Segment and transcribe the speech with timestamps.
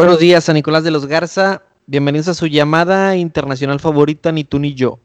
[0.00, 1.60] Buenos días, San Nicolás de los Garza.
[1.84, 4.98] Bienvenidos a su llamada internacional favorita, ni tú ni yo.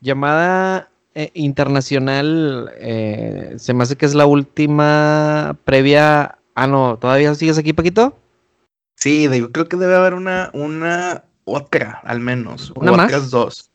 [0.00, 6.36] Llamada eh, internacional, eh, se me hace que es la última previa.
[6.56, 8.18] Ah, no, ¿todavía sigues aquí, Paquito?
[8.96, 12.72] Sí, yo creo que debe haber una, una otra, al menos.
[12.74, 13.06] ¿Una o más?
[13.06, 13.70] otras dos.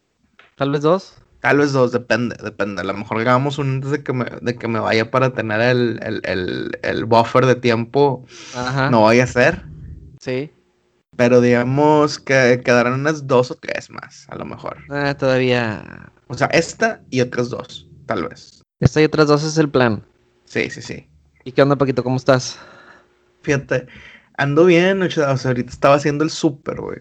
[0.58, 1.14] Tal vez dos.
[1.40, 2.82] Tal vez dos, depende, depende.
[2.82, 5.62] A lo mejor grabamos un antes de que me, de que me vaya para tener
[5.62, 8.26] el, el, el, el buffer de tiempo.
[8.54, 8.90] Ajá.
[8.90, 9.72] No vaya a ser.
[10.24, 10.50] Sí.
[11.18, 14.78] Pero digamos que quedarán unas dos o tres más, a lo mejor.
[14.90, 16.14] Ah, todavía.
[16.28, 18.62] O sea, esta y otras dos, tal vez.
[18.80, 20.02] Esta y otras dos es el plan.
[20.46, 21.10] Sí, sí, sí.
[21.44, 22.06] ¿Y qué onda, Paquito?
[22.06, 22.58] ¿Cómo estás?
[23.42, 23.88] Fíjate,
[24.38, 27.00] ando bien, o sea, ahorita estaba haciendo el súper, güey.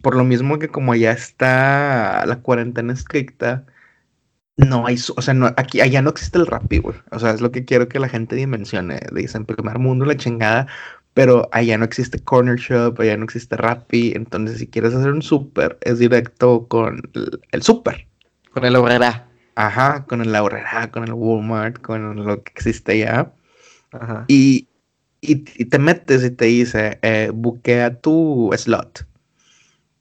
[0.00, 3.66] Por lo mismo que como ya está la cuarentena estricta,
[4.56, 6.96] no hay, o sea, no, aquí, allá no existe el Rappi, güey.
[7.10, 9.00] O sea, es lo que quiero que la gente dimensione.
[9.12, 10.66] Dicen, primer mundo, la chingada,
[11.14, 14.12] pero allá no existe Corner Shop, allá no existe Rappi.
[14.14, 18.06] Entonces, si quieres hacer un súper, es directo con el, el súper.
[18.50, 19.28] Con el obrera.
[19.56, 23.32] Ajá, con el Aurrera, con el Walmart, con lo que existe allá.
[23.92, 24.24] Ajá.
[24.26, 24.66] Y,
[25.20, 29.06] y, y te metes y te dice, eh, buquea tu slot.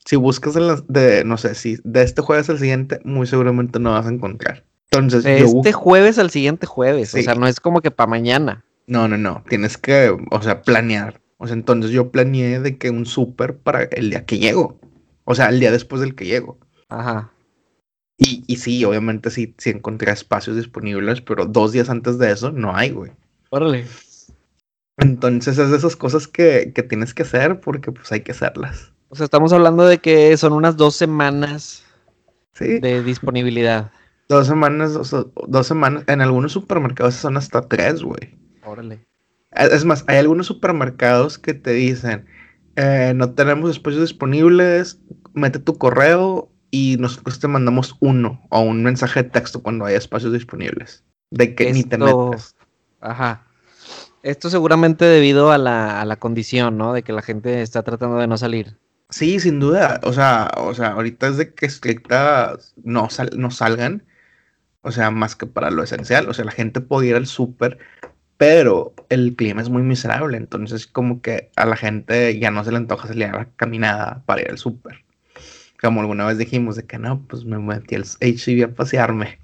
[0.06, 0.56] Si buscas
[0.88, 4.64] de, no sé, si de este jueves al siguiente, muy seguramente no vas a encontrar.
[4.92, 7.14] Entonces, De yo este jueves al siguiente jueves.
[7.14, 7.24] O Sí.
[7.24, 8.66] sea, no es como que para mañana.
[8.88, 11.22] No, no, no, tienes que, o sea, planear.
[11.38, 14.80] O sea, entonces yo planeé de que un súper para el día que llego.
[15.26, 16.58] O sea, el día después del que llego.
[16.90, 17.32] Ajá.
[18.18, 22.52] Y, y sí, obviamente sí, sí encontré espacios disponibles, pero dos días antes de eso
[22.52, 23.12] no hay, güey.
[23.50, 23.86] Órale.
[24.98, 28.92] Entonces es de esas cosas que, que tienes que hacer porque pues hay que hacerlas.
[29.10, 31.84] O sea, estamos hablando de que son unas dos semanas
[32.54, 32.80] Sí.
[32.80, 33.92] de disponibilidad.
[34.30, 36.04] Dos semanas, o sea, dos semanas.
[36.08, 38.38] En algunos supermercados son hasta tres, güey.
[38.66, 39.06] Órale.
[39.52, 42.26] Es es más, hay algunos supermercados que te dicen,
[42.76, 45.00] eh, no tenemos espacios disponibles,
[45.34, 49.98] mete tu correo y nosotros te mandamos uno o un mensaje de texto cuando haya
[49.98, 51.04] espacios disponibles.
[51.30, 52.56] De que ni te Esto- metes.
[53.00, 53.46] Ajá.
[54.24, 56.94] Esto seguramente debido a la, a la condición, ¿no?
[56.94, 58.78] De que la gente está tratando de no salir.
[59.10, 60.00] Sí, sin duda.
[60.04, 64.04] O sea, o sea, ahorita es de que estrictas no, sal- no salgan.
[64.82, 66.30] O sea, más que para lo esencial.
[66.30, 67.78] O sea, la gente puede ir al súper,
[68.44, 70.36] pero el clima es muy miserable.
[70.36, 74.22] Entonces, como que a la gente ya no se le antoja salir a la caminada
[74.26, 75.06] para ir al súper.
[75.82, 79.40] Como alguna vez dijimos de que no, pues me metí al HCB a pasearme.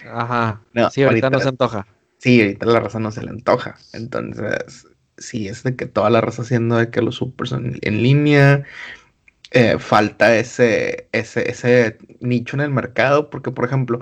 [0.00, 0.66] Ajá.
[0.72, 1.86] No, sí, ahorita, no se antoja.
[2.18, 3.76] Sí, ahorita la raza no se le antoja.
[3.92, 4.86] Entonces,
[5.18, 8.64] sí, es de que toda la raza haciendo de que los supers son en línea.
[9.52, 13.30] eh, falta ese, ese, ese nicho en el mercado.
[13.30, 14.00] Porque, por ejemplo,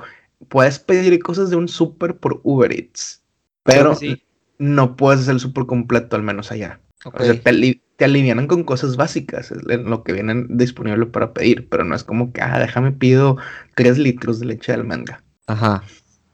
[0.48, 3.21] puedes pedir cosas de un super por Uber Eats.
[3.62, 4.22] Pero sí.
[4.58, 6.80] no puedes hacer el super completo, al menos allá.
[7.04, 11.32] O sea, te, ali- te alivianan con cosas básicas, es lo que vienen disponible para
[11.32, 11.68] pedir.
[11.68, 13.36] Pero no es como que, ah, déjame pido
[13.74, 15.22] 3 litros de leche de almendra.
[15.46, 15.82] Ajá.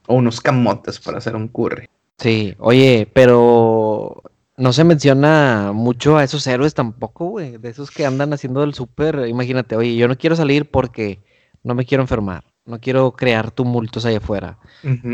[0.07, 1.89] O unos camotes para hacer un curry.
[2.19, 2.55] Sí.
[2.59, 4.23] Oye, pero
[4.57, 7.57] no se menciona mucho a esos héroes tampoco, güey.
[7.59, 9.27] De esos que andan haciendo el súper.
[9.29, 11.21] Imagínate, oye, yo no quiero salir porque
[11.63, 12.45] no me quiero enfermar.
[12.69, 14.59] No quiero crear tumultos allá afuera.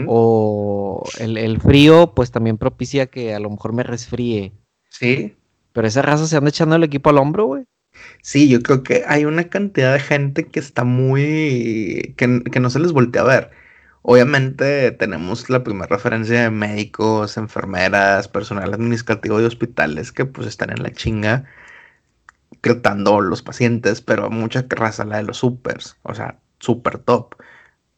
[0.02, 4.52] O el, el frío, pues también propicia que a lo mejor me resfríe.
[4.88, 5.36] Sí,
[5.72, 7.64] Pero esa raza se anda echando el equipo al hombro, güey.
[8.22, 12.14] sí, yo creo que hay una cantidad de gente que está muy...
[12.16, 13.50] que, que no se les voltea a ver.
[14.02, 20.70] Obviamente tenemos la primera referencia de médicos, enfermeras, personal administrativo de hospitales que pues están
[20.70, 21.44] en la chinga
[22.60, 27.34] tratando los pacientes, pero mucha raza la de los supers, o sea, super top.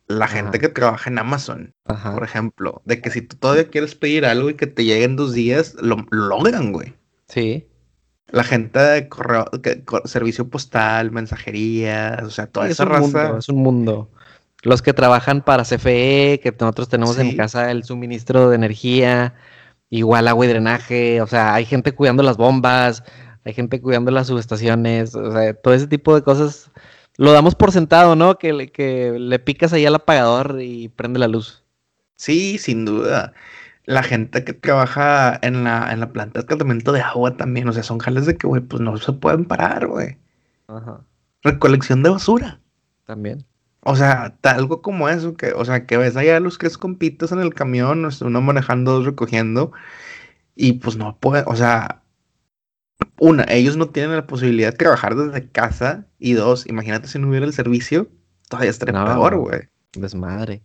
[0.09, 2.15] La gente que trabaja en Amazon, Ajá.
[2.15, 5.16] por ejemplo, de que si tú todavía quieres pedir algo y que te llegue en
[5.16, 6.94] dos días, lo, lo logran, güey.
[7.28, 7.66] Sí.
[8.28, 13.00] La gente de correo, que- servicio postal, mensajería, o sea, toda Sí, esa es raza.
[13.25, 14.10] mundo, es un mundo.
[14.62, 17.37] Los que trabajan para CFE, que nosotros tenemos en Sí.
[17.37, 19.35] casa el suministro de energía,
[19.91, 23.02] igual agua y drenaje, o sea, hay gente cuidando las bombas,
[23.44, 26.70] hay gente cuidando las subestaciones, o sea, todo ese tipo de cosas
[27.19, 28.39] lo damos por sentado, ¿no?
[28.39, 31.63] Que, le- que le picas ahí al apagador y prende la luz.
[32.17, 33.33] Sí, sin duda.
[33.85, 37.73] La gente que trabaja en la, en la planta de tratamiento de agua también, o
[37.73, 40.17] sea, son jales de que, güey, pues no se pueden parar, güey.
[40.67, 41.01] Ajá.
[41.43, 42.59] Recolección de basura.
[43.05, 43.45] También.
[43.89, 47.31] O sea, algo como eso, que, o sea, que ves allá a los tres compitas
[47.31, 49.71] en el camión, uno manejando, dos recogiendo,
[50.57, 52.03] y pues no puede, o sea,
[53.19, 57.28] una, ellos no tienen la posibilidad de trabajar desde casa, y dos, imagínate si no
[57.28, 58.08] hubiera el servicio,
[58.48, 59.04] todavía estaría No.
[59.06, 59.60] peor, güey.
[59.94, 60.62] Desmadre.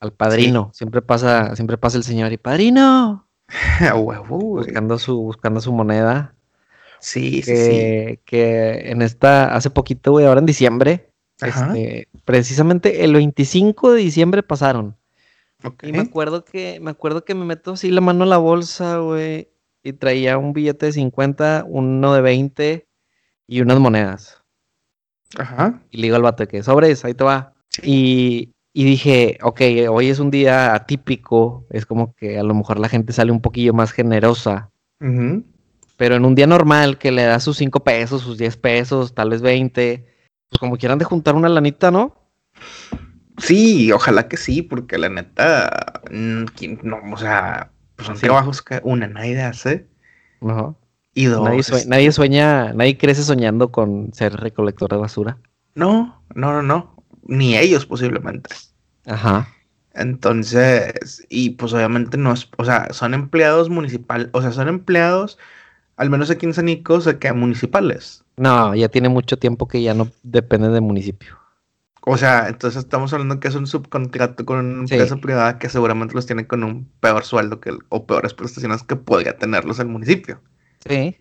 [0.00, 0.70] Al padrino.
[0.74, 3.26] Siempre pasa, siempre pasa el señor y padrino.
[3.94, 4.38] Huevo.
[4.38, 6.34] Buscando su, buscando su moneda.
[6.98, 7.52] Sí, sí, sí.
[7.52, 11.10] que, que en esta, hace poquito, güey, ahora en diciembre,
[11.40, 14.96] este, precisamente el 25 de diciembre pasaron.
[15.82, 18.98] Y me acuerdo que, me acuerdo que me meto así la mano a la bolsa,
[18.98, 19.48] güey,
[19.84, 22.86] y traía un billete de 50, uno de 20
[23.46, 24.42] y unas monedas.
[25.38, 25.80] Ajá.
[25.90, 27.52] Y le digo al vato que sobres, ahí te va.
[27.82, 29.60] Y, y dije, ok,
[29.90, 33.40] hoy es un día atípico, es como que a lo mejor la gente sale un
[33.42, 34.70] poquillo más generosa,
[35.00, 35.44] Ujú.
[35.96, 39.30] pero en un día normal que le da sus 5 pesos, sus 10 pesos, tal
[39.30, 40.06] vez 20,
[40.48, 42.16] pues como quieran de juntar una lanita, ¿no?
[43.38, 48.22] Sí, ojalá que sí, porque la neta, mm, ¿quién- no, o sea, pues son Sí.
[48.26, 49.86] trabajos que una nadie hace
[50.40, 50.74] Ajá.
[51.14, 55.38] y dos, Nadie, sue- es- nadie sueña, nadie crece soñando con ser recolector de basura.
[55.74, 56.96] no, no, no, no,
[57.26, 58.50] ni ellos posiblemente.
[59.06, 59.48] Ajá.
[59.94, 65.38] Entonces, y pues obviamente no es, o sea, son empleados municipal, o sea, son empleados,
[65.96, 68.24] al menos aquí en San Nico, o sea, que municipales.
[68.36, 71.36] No, ya tiene mucho tiempo que ya no depende del municipio.
[72.06, 74.94] O sea, entonces estamos hablando que es un subcontrato con una Sí.
[74.94, 78.96] empresa privada que seguramente los tiene con un peor sueldo que o peores prestaciones que
[78.96, 80.40] podría tenerlos el municipio.
[80.86, 81.16] Sí.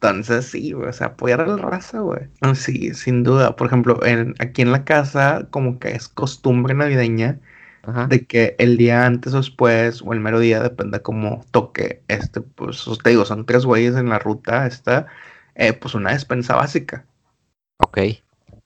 [0.00, 2.28] Entonces, sí, güey, o sea, apoyar a la raza, güey.
[2.42, 3.56] No, Sí, sin duda.
[3.56, 7.40] Por ejemplo, en, aquí en la casa, como que es costumbre navideña
[7.82, 8.06] Ajá.
[8.06, 12.40] de que el día antes o después, o el mero día, depende cómo toque, este,
[12.42, 15.06] pues, te digo, son tres güeyes en la ruta, esta,
[15.54, 17.04] eh, pues una despensa básica.
[17.78, 17.98] Ok.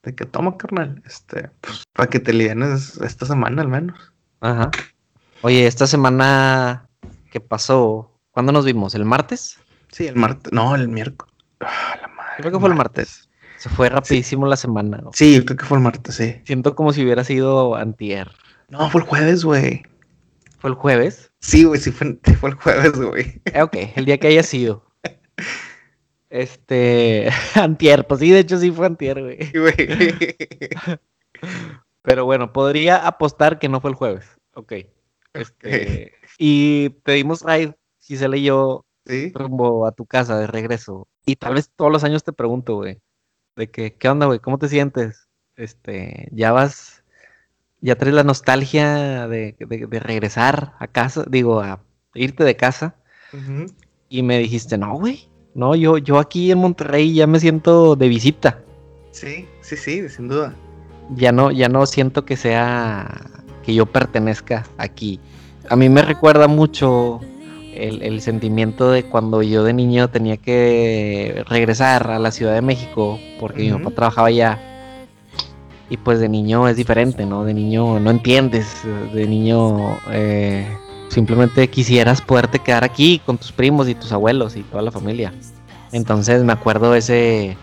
[0.02, 4.12] De que toma, carnal, este, pues, para que te livianes esta semana al menos.
[4.40, 4.70] Ajá.
[5.42, 6.88] Oye, esta semana
[7.30, 8.94] que pasó, ¿cuándo nos vimos?
[8.94, 9.58] ¿El martes?
[9.90, 11.34] Sí, el martes, no, el miércoles.
[11.60, 12.34] Ah, la madre.
[12.38, 13.28] Creo que fue el martes.
[13.58, 14.98] Se fue rapidísimo la semana.
[14.98, 15.10] ¿no?
[15.12, 16.40] Sí, creo que fue el martes, sí.
[16.44, 18.30] Siento como si hubiera sido antier.
[18.68, 19.82] No, fue el jueves, güey.
[20.58, 21.32] ¿Fue el jueves?
[21.40, 23.40] Sí, güey, sí fue, fue el jueves, güey.
[23.46, 24.84] Eh, ok, el día que haya sido.
[26.30, 29.38] Este, antier, pues sí, de hecho sí fue antier, güey.
[32.02, 34.26] Pero bueno, podría apostar que no fue el jueves.
[34.54, 34.72] Ok.
[35.34, 39.32] Este, y pedimos ride, Gisela y yo, Sí.
[39.34, 41.08] rumbo a tu casa de regreso.
[41.24, 42.98] Y tal vez todos los años te pregunto, güey,
[43.56, 44.38] de que, ¿qué onda, güey?
[44.38, 45.28] ¿Cómo te sientes?
[45.56, 47.04] Este, ya vas,
[47.80, 51.82] ya traes la nostalgia de, de- de regresar a casa, digo, a
[52.14, 52.96] irte de casa.
[54.10, 55.28] Y me dijiste, no, güey,
[55.58, 58.60] no, yo, yo aquí en Monterrey ya me siento de visita.
[59.10, 60.54] Sí, sí, sí, sin duda.
[61.16, 63.26] Ya no, ya no siento que sea,
[63.64, 65.18] que yo pertenezca aquí.
[65.68, 67.18] A mí me recuerda mucho
[67.74, 72.62] el, el sentimiento de cuando yo de niño tenía que regresar a la Ciudad de
[72.62, 74.60] México porque mi papá trabajaba allá.
[75.90, 77.44] Y pues de niño es diferente, ¿no?
[77.44, 78.82] De niño no entiendes,
[79.12, 80.68] de niño eh,
[81.08, 85.32] simplemente quisieras poderte quedar aquí con tus primos y tus abuelos y toda la familia.
[85.92, 87.56] Entonces me acuerdo ese,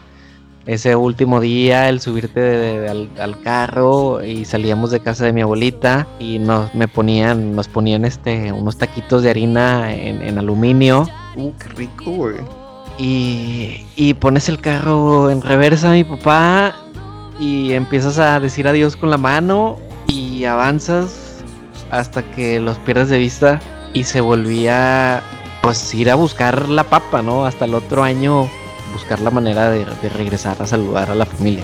[0.65, 5.33] ese último día, el subirte de- de- al, al carro y salíamos de casa de
[5.33, 10.37] mi abuelita y nos me ponían, nos ponían este unos taquitos de harina en, en
[10.37, 11.07] aluminio
[11.37, 12.35] Uh, qué rico, güey.
[12.97, 16.73] y, y pones el carro en reversa, mi papá,
[17.39, 19.77] y empiezas a decir adiós con la mano
[20.07, 21.24] y avanzas
[21.91, 23.59] hasta que los pierdes de vista
[23.93, 25.21] y se volvía
[25.61, 27.45] pues ir a buscar la papa, ¿no?
[27.45, 28.49] Hasta el otro año
[28.93, 31.63] buscar la manera de, de regresar a saludar a la familia.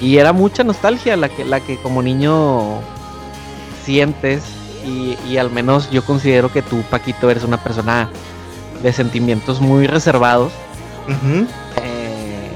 [0.00, 2.80] Y era mucha nostalgia la que, la que como niño
[3.84, 4.42] sientes
[4.84, 8.08] y, y al menos yo considero que tú, Paquito, eres una persona
[8.82, 10.52] de sentimientos muy reservados.
[11.82, 12.50] Eh,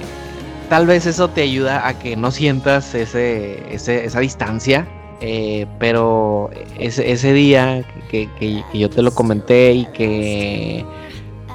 [0.69, 4.87] tal vez eso te ayuda a que no sientas ese, ese- esa distancia.
[5.21, 10.85] Eh, pero ese, ese día que, que- que yo te lo comenté y que,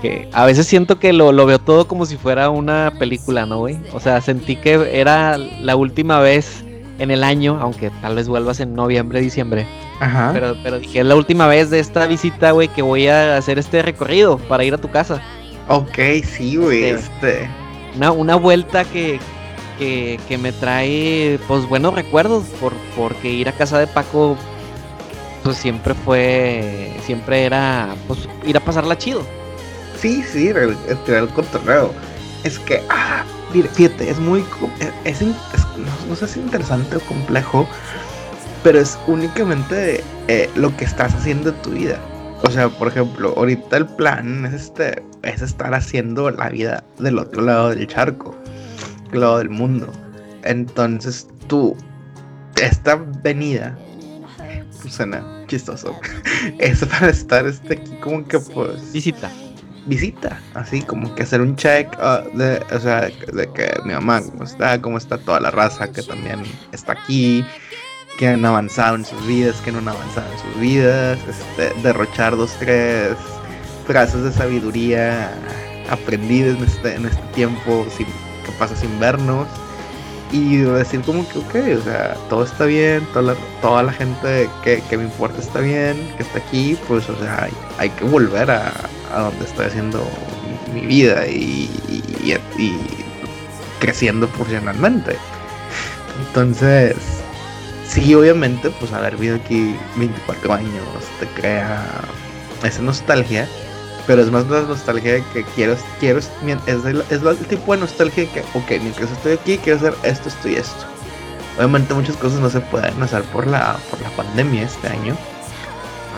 [0.02, 3.60] que a veces siento que lo, lo veo todo como si fuera una película, ¿no,
[3.60, 3.78] güey?
[3.94, 6.64] O sea, sentí que era la última vez
[7.00, 9.66] en el año, aunque tal vez vuelvas en noviembre, diciembre.
[10.00, 10.32] Ajá.
[10.34, 13.58] Pero, pero dije, es la última vez de esta visita, güey, que voy a hacer
[13.60, 15.22] este recorrido para ir a tu casa.
[15.68, 16.84] Ok, sí, güey.
[16.86, 17.50] Este, Este.
[17.96, 19.20] una, una vuelta que,
[19.82, 24.38] que, me trae pues buenos recuerdos por, porque ir a casa de Paco
[25.44, 29.24] pues siempre fue siempre era pues ir a pasarla chido
[30.00, 30.76] Sí, sí, el,
[31.08, 31.94] el cotorreo.
[32.44, 33.24] Es que, ah,
[33.74, 34.42] fíjate, es muy.
[34.42, 34.68] co-
[35.06, 35.28] Es, es
[36.10, 37.68] no, sé si interesante o complejo,
[38.64, 42.00] pero es únicamente eh, lo que estás haciendo en tu vida.
[42.42, 47.20] O sea, por ejemplo, ahorita el plan es, este, es estar haciendo la vida del
[47.20, 48.34] otro lado del charco,
[49.20, 49.92] lado del mundo.
[50.44, 51.76] Entonces tú,
[52.62, 53.78] esta venida,
[54.82, 56.00] pues suena chistoso,
[56.60, 58.92] es para estar este, aquí como que pues...
[58.94, 59.30] visita.
[59.86, 64.22] visita, así como que hacer un check, ah, de, o sea, de que mi mamá,
[64.22, 67.44] cómo está, cómo está toda la raza que también está aquí,
[68.18, 72.38] que han avanzado en sus vidas, que no han avanzado en sus vidas, este, derrochar
[72.38, 73.18] dos, tres
[73.88, 75.32] frases de sabiduría
[75.90, 78.08] aprendidas en este, en este tiempo sin,
[78.46, 79.48] que pasa sin vernos
[80.32, 84.50] y decir como que, ok, o sea, todo está bien, toda la, toda la gente
[84.64, 88.06] que, que, me importa está bien, que está aquí, pues, o sea, hay, hay que
[88.06, 88.72] volver a,
[89.14, 90.02] a, donde estoy haciendo
[90.74, 92.78] mi, vida y, y, y,
[93.80, 95.18] creciendo profesionalmente.
[96.28, 96.96] Entonces,
[97.88, 100.86] sí, obviamente, pues haber vivido aquí 24 años
[101.20, 101.84] te crea
[102.64, 103.50] esa nostalgia
[104.08, 106.30] pero es más la nostalgia de que quiero, quiero, es
[106.86, 110.50] el, es el tipo de nostalgia que, ok, mientras estoy aquí, quiero hacer esto, esto
[110.50, 110.86] y esto.
[111.58, 115.16] Obviamente muchas cosas no se pueden hacer por la, por la pandemia este año.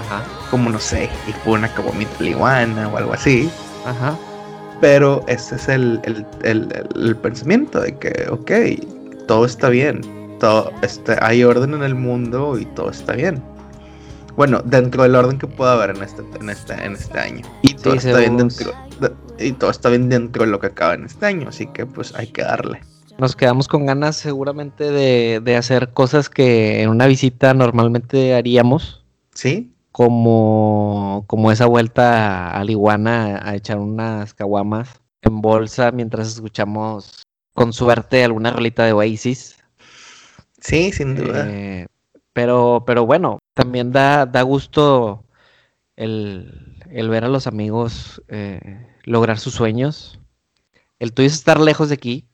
[0.05, 0.23] Ajá.
[0.49, 3.49] Como no sé, ir por una cabomita liguana o algo así.
[3.85, 4.17] Ajá.
[4.79, 8.51] Pero ese es el, el, el, el, pensamiento de que, ok,
[9.27, 10.01] todo está bien.
[10.39, 13.41] Todo, este, hay orden en el mundo y todo está bien.
[14.35, 17.45] Bueno, dentro del orden que pueda haber en este, en este, en este año.
[17.61, 18.73] Y todo está bien dentro.
[19.37, 21.49] y todo está bien dentro de lo que acaba en este año.
[21.49, 22.81] Así que pues hay que darle.
[23.19, 29.05] Nos quedamos con ganas seguramente de, de hacer cosas que en una visita normalmente haríamos.
[29.35, 29.71] Sí.
[29.91, 34.89] Como, como esa vuelta a, Liguana a echar unas caguamas
[35.21, 37.23] en bolsa mientras escuchamos
[37.53, 39.57] con suerte alguna rolita de Oasis.
[40.59, 41.45] Sí, sin duda.
[41.47, 41.85] Eh,
[42.33, 45.23] pero, pero bueno, también da, da gusto
[45.95, 50.19] el, ver a los amigos eh, lograr sus sueños.
[50.99, 52.27] El tuyo es estar lejos de aquí.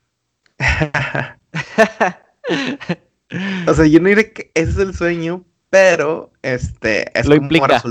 [3.68, 7.82] o sea, yo no diré que ese es el sueño, pero este es lo implica.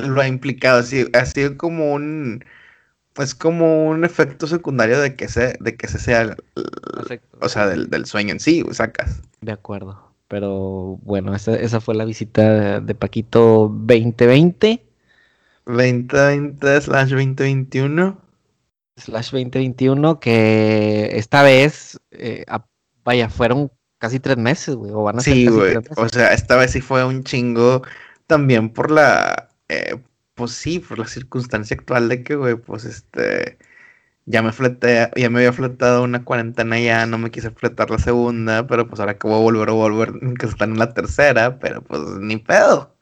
[0.00, 2.42] Lo ha implicado, así, ha sido como un
[3.18, 6.36] es como un efecto secundario de que se, de que se sea el,
[7.40, 9.20] o sea, del, del, sueño en sí, sacas.
[9.42, 10.11] De acuerdo.
[10.32, 14.82] Pero bueno, esa, esa fue la visita de, Paquito 2020.
[15.66, 18.18] 2020 slash 2021.
[18.96, 22.46] Slash 2021, que esta vez, eh,
[23.04, 24.90] vaya, fueron casi tres meses, güey.
[24.92, 25.76] O van a sí, güey.
[25.98, 27.82] O sea, esta vez sí fue un chingo
[28.26, 29.98] también por la, eh,
[30.32, 33.58] pues sí, por la circunstancia actual de que, güey, pues este
[34.26, 37.98] ya me fleté, ya me había fletado una cuarentena ya, no me quise fletar la
[37.98, 41.58] segunda, pero pues ahora que voy a volver a volver, que están en la tercera,
[41.58, 42.94] pero pues ni pedo.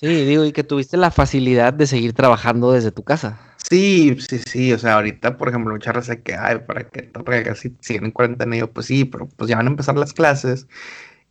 [0.00, 3.38] Sí, digo, y que tuviste la facilidad de seguir trabajando desde tu casa.
[3.68, 7.76] Sí, sí, sí, o sea, ahorita, por ejemplo, muchas veces que, ay, para que si
[7.80, 10.66] siguen en cuarentena, y yo, pues sí, pero pues ya van a empezar las clases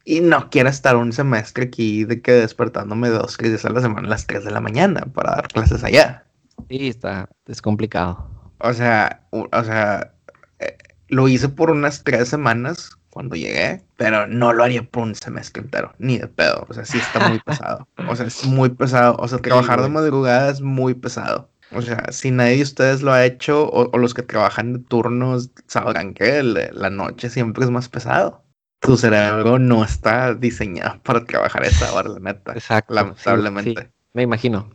[0.06, 4.08] y no quiero estar un semestre aquí de que despertándome dos, días a la semana
[4.08, 6.26] a las 3 de la mañana para dar clases allá.
[6.70, 8.39] Sí, está, es complicado.
[8.60, 10.14] O sea, o sea,
[10.60, 15.16] eh, lo hice por unas tres semanas cuando llegué, pero no lo haría por un
[15.16, 16.66] semestre entero, ni de pedo.
[16.70, 17.88] O sea, sí está muy pesado.
[18.08, 19.16] O sea, es muy pesado.
[19.20, 21.50] O sea, trabajar de madrugada es muy pesado.
[21.72, 25.52] O sea, si nadie de ustedes lo ha hecho, o, los que trabajan de turnos,
[25.68, 28.44] sabrán que la noche siempre es más pesado.
[28.80, 32.54] Tu cerebro no está diseñado para trabajar esa hora, la neta.
[32.54, 32.94] Exacto.
[32.94, 33.92] Lamentablemente.
[34.14, 34.70] me imagino.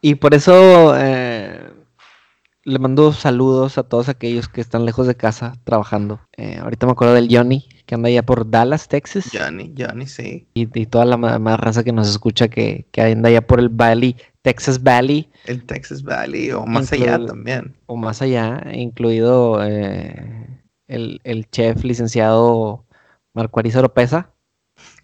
[0.00, 1.27] Y por eso eh,
[2.68, 6.20] le mando saludos a todos aquellos que están lejos de casa trabajando.
[6.36, 9.30] Eh, ahorita me acuerdo del Johnny, que anda allá por Dallas, Texas.
[9.32, 10.46] Johnny, Johnny, sí.
[10.52, 14.16] Y, toda la más raza que nos escucha que, que anda allá por el Valley,
[14.42, 15.30] Texas Valley.
[15.46, 17.74] El Texas Valley, o más allá también.
[17.86, 22.84] O más allá, incluido eh, el, el, chef licenciado
[23.32, 24.30] Marco Ariza Oropesa.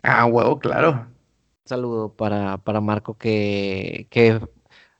[0.02, 0.90] Ah, huevo, claro.
[0.90, 4.38] Un saludo para, para Marco que, que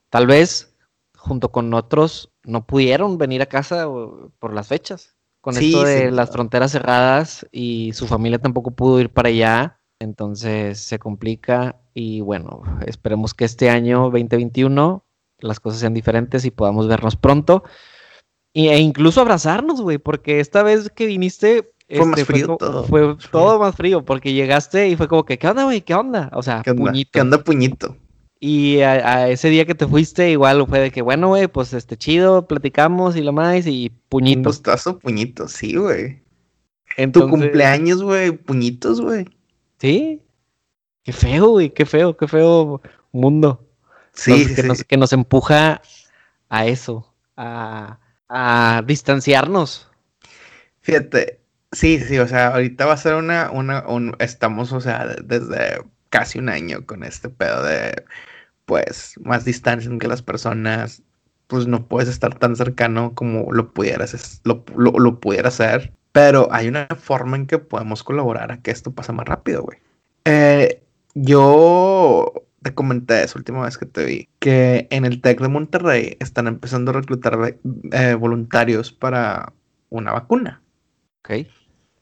[0.09, 0.75] tal vez
[1.15, 3.87] junto con otros no pudieron venir a casa
[4.39, 5.15] por las fechas.
[5.41, 9.79] Con esto de las fronteras cerradas y su familia tampoco pudo ir para allá.
[9.99, 15.05] Entonces se complica y bueno, esperemos que este año 2021
[15.39, 17.63] las cosas sean diferentes y podamos vernos pronto.
[18.53, 21.71] e incluso abrazarnos, güey, porque esta vez que viniste...
[21.87, 22.83] Fue más este, frío todo.
[22.85, 25.81] Fue todo más frío, porque llegaste y fue como que, ¿qué onda, güey?
[25.81, 26.31] ¿Qué onda?
[26.33, 27.11] O sea, puñito.
[27.13, 27.95] ¿Qué onda, puñito?
[28.39, 31.97] Y a, ese día que te fuiste, igual fue de que, bueno, güey, pues este
[31.97, 34.39] chido, platicamos y lo más, y puñito.
[34.39, 36.21] Un gustazo, puñito, sí, güey.
[36.97, 39.25] En tu cumpleaños, güey, puñitos, güey.
[39.79, 40.21] Sí.
[41.03, 43.65] Qué feo, güey, qué feo, qué feo mundo.
[44.13, 45.81] Sí, que, Nos, que nos empuja
[46.49, 47.99] a eso, a,
[48.29, 49.89] a distanciarnos.
[50.81, 55.15] Fíjate, sí, sí, o sea, ahorita va a ser una, una, un, estamos, o sea,
[55.23, 55.81] desde
[56.15, 58.05] casi un año con este pedo de,
[58.65, 61.03] pues, más distancia entre las personas.
[61.47, 65.93] pues no puedes estar tan cercano como lo pudieras, lo, lo, pudieras hacer.
[66.11, 69.77] Pero hay una forma en que podemos colaborar a que esto pase más rápido, güey.
[70.23, 70.81] Eh,
[71.13, 76.17] yo te comenté esa última vez que te vi, que en el TEC de Monterrey
[76.19, 77.57] están empezando a reclutar
[77.91, 79.53] eh, voluntarios para
[79.89, 80.61] una vacuna.
[81.19, 81.45] Ok.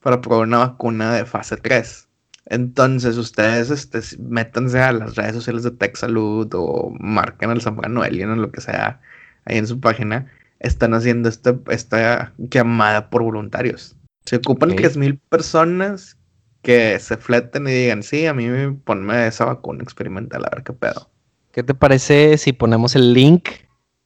[0.02, 2.08] Para probar una vacuna de fase 3.
[2.46, 7.76] Entonces, ustedes este, métanse a las redes sociales de Tech Salud o marquen al San
[7.76, 9.00] Manuel o lo que sea
[9.46, 10.32] ahí en su página.
[10.60, 13.96] Están haciendo este, esta llamada por voluntarios.
[14.26, 14.86] Se ocupan okay.
[14.86, 16.18] 3.000 personas
[16.62, 18.48] que se fleten y digan, sí, a mí
[18.86, 21.10] ponme esa vacuna experimental, a ver qué pedo.
[21.52, 23.50] ¿Qué te parece si ponemos el link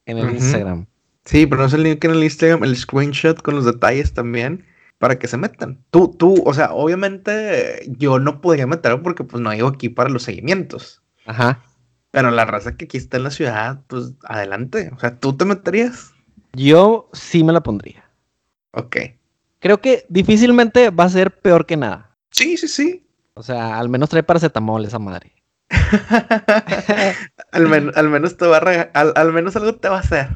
[0.06, 0.86] en el Instagram?
[1.24, 4.64] Sí, ponemos el link en el Instagram, el screenshot con los detalles también
[4.98, 5.84] para que se metan.
[5.90, 10.10] Tú, tú, o sea, obviamente yo no podría meterlo porque pues no ido aquí para
[10.10, 11.02] los seguimientos.
[11.24, 11.62] Ajá.
[12.10, 14.90] Pero la raza que aquí está en la ciudad, pues adelante.
[14.94, 16.12] O sea, ¿tú te meterías?
[16.52, 18.04] Yo sí me la pondría.
[18.72, 18.96] Ok.
[19.60, 22.16] Creo que difícilmente va a ser peor que nada.
[22.30, 23.06] Sí, sí, sí.
[23.34, 25.32] O sea, al menos trae paracetamol esa madre.
[27.52, 30.28] al, al, menos te va a al, menos algo te va a hacer.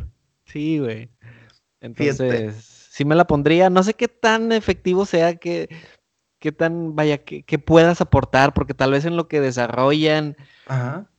[0.44, 1.10] Sí, güey.
[1.80, 3.70] Entonces, sí me la pondría.
[3.70, 5.70] No sé qué tan efectivo sea, que,
[6.38, 10.36] qué tan, vaya, que, puedas aportar, porque tal vez en lo que desarrollan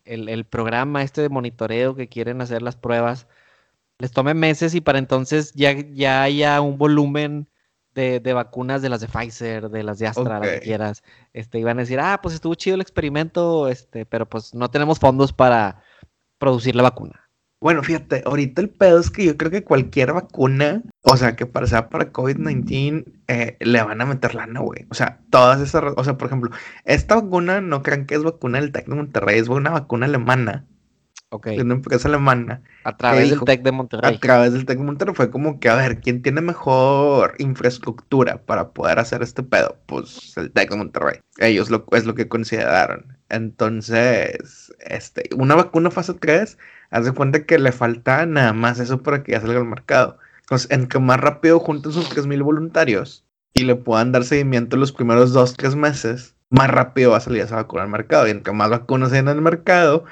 [0.05, 3.27] El, programa este de monitoreo que quieren hacer las pruebas,
[3.97, 7.49] les tome meses y para entonces ya, ya haya un volumen
[7.95, 11.03] de, vacunas de las de Pfizer, de las de Astra, las que quieras.
[11.33, 14.99] Este, iban a decir, ah, pues estuvo chido el experimento, este, pero pues no tenemos
[14.99, 15.81] fondos para
[16.37, 17.29] producir la vacuna.
[17.63, 21.45] Bueno, fíjate, ahorita el pedo es que yo creo que cualquier vacuna, o sea, que
[21.45, 24.85] para sea para COVID-19, eh, le van a meter lana, güey.
[24.89, 26.51] O sea, todas esas, o sea, por ejemplo,
[26.83, 30.65] esta vacuna no crean que es vacuna del TEC de Monterrey, es una vacuna alemana.
[31.29, 31.47] Ok.
[31.47, 32.61] Es una empresa alemana.
[32.83, 34.13] A través del TEC de Monterrey.
[34.13, 38.41] A través del TEC de Monterrey fue como que, a ver, ¿quién tiene mejor infraestructura
[38.45, 39.77] para poder hacer este pedo?
[39.85, 41.19] Pues el TEC de Monterrey.
[41.37, 43.17] Ellos lo, es lo que consideraron.
[43.29, 46.57] Entonces, este, una vacuna fase 3
[46.93, 50.19] haz de cuenta que le falta nada más eso para que ya salga al mercado.
[50.41, 53.25] Entonces, en que más rápido junten sus 3.000 voluntarios
[53.55, 57.41] y le puedan dar seguimiento los primeros 2, 3 meses, más rápido va a salir
[57.41, 58.27] esa vacuna al mercado.
[58.27, 60.05] Y en que más vacunas hay en el mercado,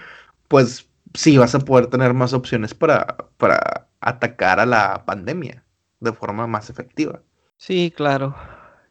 [0.48, 5.64] pues sí vas a poder tener más opciones para, para atacar a la pandemia
[6.00, 7.22] de forma más efectiva.
[7.58, 8.36] Sí, claro.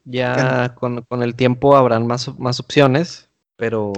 [0.04, 3.29] Ya con, con, el tiempo habrán más, más opciones
[3.60, 3.92] pero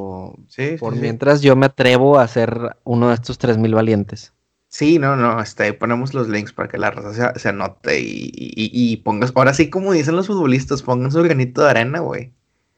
[0.80, 4.34] por mientras yo me atrevo a ser uno de estos 3000 valientes.
[4.68, 8.96] Sí, no, no, este, ponemos los links para que la raza se, anote y, y,
[8.96, 12.32] pongas, ahora sí como dicen los futbolistas, pongan su granito de arena, güey.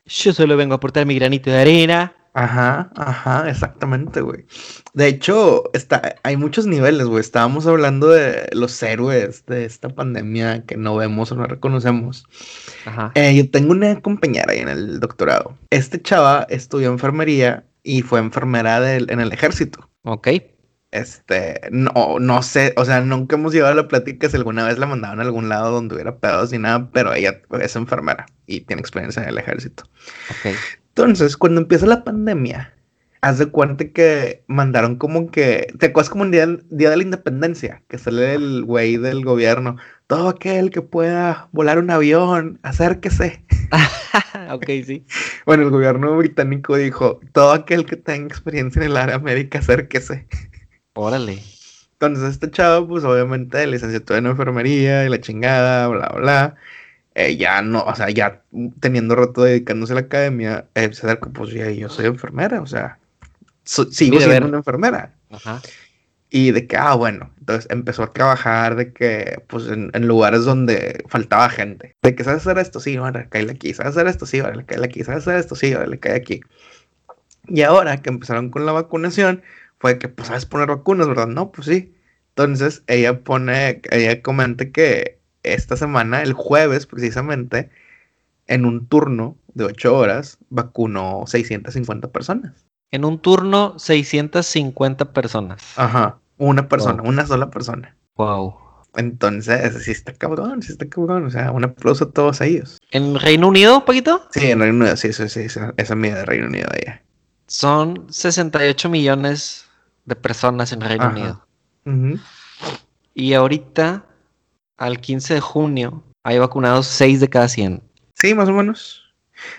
[0.04, 2.14] Yo solo vengo a aportar mi granito de arena.
[2.34, 4.44] Ajá, ajá, exactamente, güey.
[4.92, 7.20] De hecho, está, hay muchos niveles, güey.
[7.20, 12.26] Estábamos hablando de los héroes de esta pandemia que no vemos o no reconocemos.
[12.86, 13.12] Ajá.
[13.14, 15.56] Eh, yo tengo una compañera ahí en el doctorado.
[15.70, 19.88] Este chava estudió enfermería y fue enfermera del, en el ejército.
[20.02, 20.28] Ok.
[20.90, 24.78] Este, no, no sé, o sea, nunca hemos llevado a la plática si alguna vez
[24.78, 28.60] la mandaban a algún lado donde hubiera pedos ni nada, pero ella es enfermera y
[28.62, 29.84] tiene experiencia en el ejército.
[30.30, 30.56] Ok.
[30.96, 32.72] Entonces, cuando empieza la pandemia,
[33.20, 37.02] haz de cuenta que mandaron como que, ¿te acuerdas como un día, día de la
[37.02, 37.82] independencia?
[37.88, 39.76] Que sale el güey del gobierno,
[40.06, 43.44] todo aquel que pueda volar un avión, acérquese.
[44.52, 45.04] ok, sí.
[45.46, 50.28] Bueno, el gobierno británico dijo, todo aquel que tenga experiencia en el área médica, acérquese.
[50.94, 51.42] Órale.
[51.94, 56.54] Entonces este chavo, pues obviamente licenciatura en enfermería y la chingada, bla, bla.
[57.14, 58.42] Eh, ya no, o sea, ya
[58.80, 62.66] teniendo rato dedicándose a la academia, eh, se da pues ya yo soy enfermera, o
[62.66, 62.98] sea,
[63.64, 65.14] sigo siendo una enfermera.
[65.30, 65.62] Ajá.
[66.36, 71.04] Y de que, ah, bueno, entonces empezó a trabajar de que, pues, en, lugares donde
[71.08, 71.94] faltaba gente.
[72.02, 72.80] De que, ¿sabes hacer esto?
[72.80, 73.72] Sí, vale, cae aquí.
[73.72, 74.26] ¿Sabes hacer esto?
[74.26, 75.04] Sí, vale, cae aquí.
[75.04, 75.54] ¿Sabes hacer esto?
[75.54, 76.40] Sí, vale, cae aquí.
[77.46, 79.42] Y ahora que empezaron con la vacunación,
[79.78, 81.28] fue que, pues, ¿sabes poner vacunas, verdad?
[81.28, 81.94] No, pues sí.
[82.30, 87.70] Entonces, ella pone, ella comenta que esta semana, el jueves precisamente,
[88.46, 92.66] en un turno de ocho horas, vacunó 650 personas.
[92.90, 95.62] En un turno, 650 personas.
[95.76, 97.96] Ajá, una persona, una sola persona.
[98.16, 98.56] Wow.
[98.96, 101.26] Entonces, sí está cabrón, sí está cabrón.
[101.26, 102.78] O sea, un aplauso a todos ellos.
[102.90, 104.22] ¿En Reino Unido, Paquito?
[104.30, 107.02] Sí, en Reino Unido, sí, sí, sí, esa, esa medida de Reino Unido allá.
[107.46, 109.66] Son 68 millones
[110.04, 111.46] de personas en Reino Unido.
[113.14, 114.06] Y ahorita
[114.76, 117.82] al 15 de junio hay vacunados 6 de cada 100.
[118.14, 119.04] Sí, más o menos.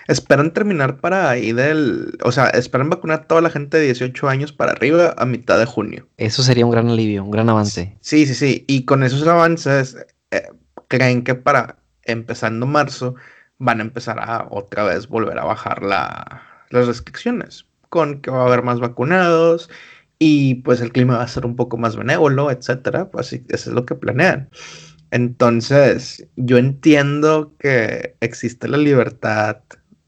[0.08, 2.18] Esperan terminar para ahí del.
[2.24, 5.58] O sea, esperan vacunar a toda la gente de 18 años para arriba a mitad
[5.58, 6.08] de junio.
[6.16, 7.96] Eso sería un gran alivio, un gran avance.
[8.00, 8.64] Sí, sí, sí.
[8.66, 9.96] Y con esos avances,
[10.30, 10.48] eh,
[10.88, 13.14] creen que para empezando marzo
[13.58, 17.66] van a empezar a otra vez volver a bajar la, las restricciones.
[17.88, 19.70] Con que va a haber más vacunados
[20.18, 23.10] y pues el clima va a ser un poco más benévolo, etcétera.
[23.10, 24.48] Pues sí, eso es lo que planean.
[25.10, 29.58] Entonces, yo entiendo que existe la libertad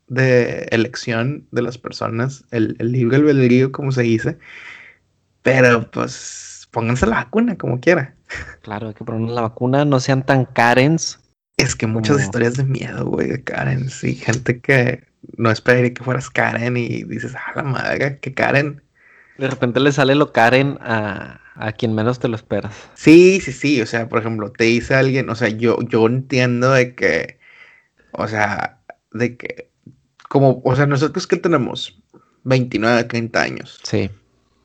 [0.08, 4.38] de elección de las personas, el, el libre albedrío, como se dice,
[5.42, 8.14] pero pues pónganse la vacuna como quiera.
[8.62, 11.20] Claro, hay que poner la vacuna, no sean tan Karens.
[11.56, 15.04] Es que muchas historias de miedo, güey, de Karen, sí, gente que
[15.36, 18.82] no esperaría que fueras Karen y dices, ah, la madre, que Karen.
[19.38, 22.74] De repente le sale lo Karen a, a quien menos te lo esperas.
[22.94, 23.80] Sí, sí, sí.
[23.82, 27.38] O sea, por ejemplo, te dice alguien, o sea, yo, yo entiendo de que,
[28.12, 28.80] o sea,
[29.12, 29.70] de que,
[30.28, 32.00] como, o sea, nosotros que tenemos
[32.44, 33.80] 29, 30 años.
[33.82, 34.10] Sí.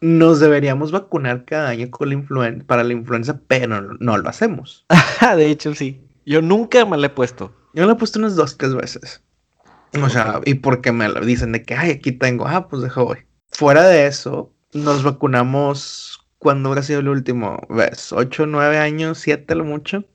[0.01, 4.29] Nos deberíamos vacunar cada año con la influenza, para la influenza, pero no, no lo
[4.29, 4.85] hacemos.
[5.35, 6.01] de hecho, sí.
[6.25, 7.53] Yo nunca me la he puesto.
[7.73, 9.23] Yo me la he puesto unas dos, tres veces.
[10.01, 13.05] O sea, y porque me lo dicen de que, ay, aquí tengo, ah, pues dejo
[13.05, 13.19] voy.
[13.51, 17.59] Fuera de eso, nos vacunamos cuando habrá sido el último?
[17.69, 18.11] ¿Ves?
[18.11, 20.05] ¿Ocho, nueve años, siete lo mucho?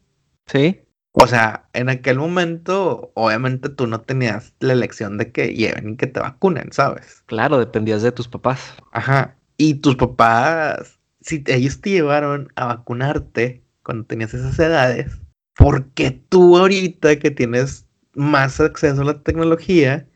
[0.46, 0.80] Sí.
[1.12, 5.96] O sea, en aquel momento, obviamente tú no tenías la elección de que lleven y
[5.96, 7.22] que te vacunen, ¿sabes?
[7.26, 8.74] Claro, dependías de tus papás.
[8.92, 9.36] Ajá.
[9.56, 15.18] Y tus papás, si ellos te llevaron a vacunarte cuando tenías esas edades,
[15.56, 20.06] ¿por qué tú ahorita que tienes más acceso a la tecnología,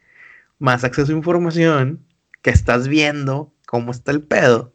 [0.58, 2.04] más acceso a información,
[2.42, 4.74] que estás viendo cómo está el pedo,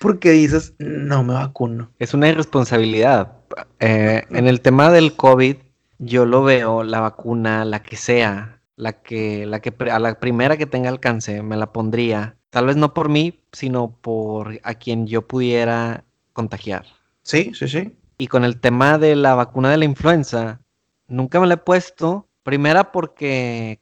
[0.00, 1.90] porque dices, no me vacuno.
[1.98, 3.38] Es una irresponsabilidad.
[3.80, 5.56] Eh, en el tema del COVID,
[5.98, 10.58] yo lo veo, la vacuna, la que sea, la que, la que a la primera
[10.58, 12.36] que tenga alcance, me la pondría.
[12.50, 16.84] Tal vez no por mí, sino por a quien yo pudiera contagiar.
[17.22, 17.96] Sí, sí, sí.
[18.18, 20.60] Y con el tema de la vacuna de la influenza,
[21.06, 22.28] nunca me la he puesto.
[22.42, 23.80] Primera porque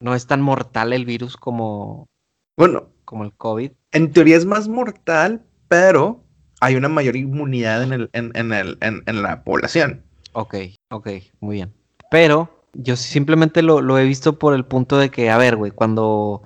[0.00, 2.08] no es tan mortal el virus como,
[2.56, 3.70] bueno, como el COVID.
[3.92, 6.22] En teoría es más mortal, pero
[6.60, 10.02] hay una mayor inmunidad en, el, en, en, el, en, la población.
[10.34, 10.56] Ok,
[10.90, 11.08] ok,
[11.40, 11.72] muy bien.
[12.10, 15.70] Pero yo simplemente lo, lo he visto por el punto de que, a ver, güey,
[15.70, 16.42] cuando,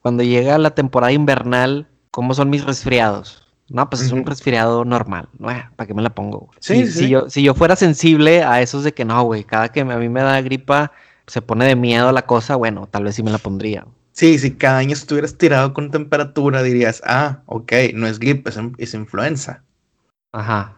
[0.00, 3.46] cuando llega la temporada invernal, ¿cómo son mis resfriados?
[3.68, 5.28] No, pues es un resfriado normal.
[5.76, 6.48] ¿Para qué me la pongo?
[6.58, 6.98] Sí, si, sí.
[7.00, 9.84] Si, yo, si yo fuera sensible a esos de que no, güey, cada que a
[9.84, 10.90] mí me da gripa,
[11.26, 13.86] se pone de miedo la cosa, bueno, tal vez sí me la pondría.
[14.18, 18.94] Sí, si cada año estuvieras tirado con temperatura, dirías, ah, ok, no es gripe, es,
[18.94, 19.62] influenza.
[20.32, 20.76] Ajá.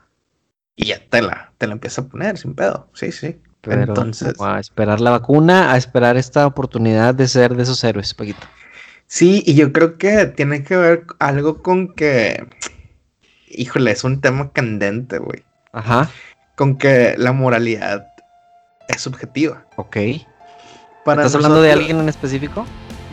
[0.77, 2.91] Y ya te la, te la empieza a poner sin pedo.
[2.93, 3.41] Sí, sí.
[3.63, 4.39] Pero Entonces.
[4.43, 8.47] A esperar la vacuna, a esperar esta oportunidad de ser de esos héroes, Paquito.
[9.07, 12.47] Sí, y yo creo que tiene que ver algo con que.
[13.49, 15.45] Híjole, es un tema candente, güey.
[15.73, 16.11] Ajá.
[16.57, 18.07] Con que la moralidad
[18.89, 19.65] es subjetiva.
[19.77, 19.97] Ok.
[21.07, 22.67] Para ¿Estás hablando de alguien en específico?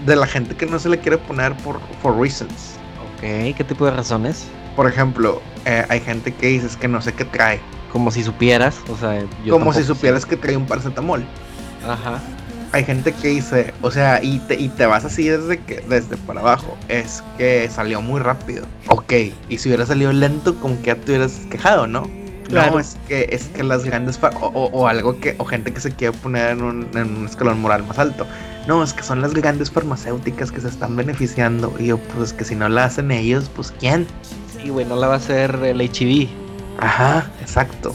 [0.05, 2.75] De la gente que no se le quiere poner por for reasons.
[3.17, 4.45] Ok, ¿qué tipo de razones?
[4.75, 7.59] Por ejemplo, eh, hay gente que dices que no sé qué trae.
[7.91, 11.25] Como si supieras, o sea, yo Como si supieras que trae un paracetamol.
[11.87, 12.21] Ajá.
[12.73, 16.17] Hay gente que dice, o sea, y te, y te vas así desde que desde
[16.17, 16.77] para abajo.
[16.89, 18.65] Es que salió muy rápido.
[18.89, 19.13] Ok,
[19.49, 22.07] y si hubiera salido lento, como que ya te hubieras quejado, ¿no?
[22.49, 22.73] Claro.
[22.73, 25.91] No, es que, es que las grandes o, o, algo que, o gente que se
[25.91, 28.25] quiere poner en un, en un escalón moral más alto
[28.67, 31.73] no, es que son las grandes farmacéuticas que se están beneficiando.
[31.79, 34.05] Y yo, pues que si no la hacen ellos, pues ¿quién?
[34.61, 36.27] Sí, güey, no la va a hacer el HIV.
[36.77, 37.93] Ajá, exacto.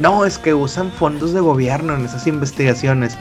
[0.00, 3.16] No, es que usan fondos de gobierno en esas investigaciones.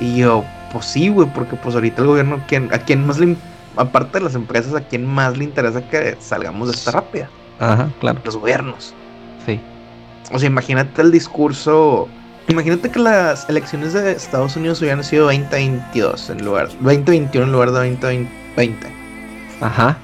[0.00, 3.34] Y yo, pues sí, güey, porque pues ahorita el gobierno, ¿a quién más le,
[3.76, 7.30] aparte de las empresas, a quién más le interesa que salgamos de esta rápida?
[7.58, 8.20] Ajá, claro.
[8.24, 8.92] Los gobiernos.
[9.46, 9.58] Sí.
[10.30, 12.06] O sea, imagínate el discurso
[12.48, 17.72] Imagínate que las elecciones de Estados Unidos hubieran sido 2022 en lugar 2021 en lugar
[17.72, 18.86] de 2020.
[19.60, 19.98] Ajá.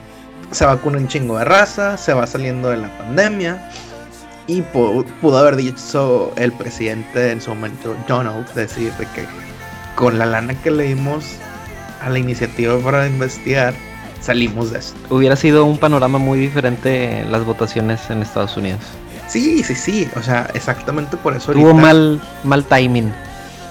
[0.50, 3.70] Se vacuna un chingo de raza, se va saliendo de la pandemia
[4.46, 9.24] y pudo, haber dicho el presidente en su momento Donald decir que
[9.94, 11.24] con la lana que le dimos
[12.02, 13.72] a la iniciativa para investigar
[14.20, 14.98] salimos de esto.
[15.08, 18.82] Hubiera sido un panorama muy diferente las votaciones en Estados Unidos.
[19.28, 20.08] Sí, sí, sí.
[20.16, 21.52] O sea, exactamente por eso.
[21.52, 23.12] Tuvo mal, mal timing.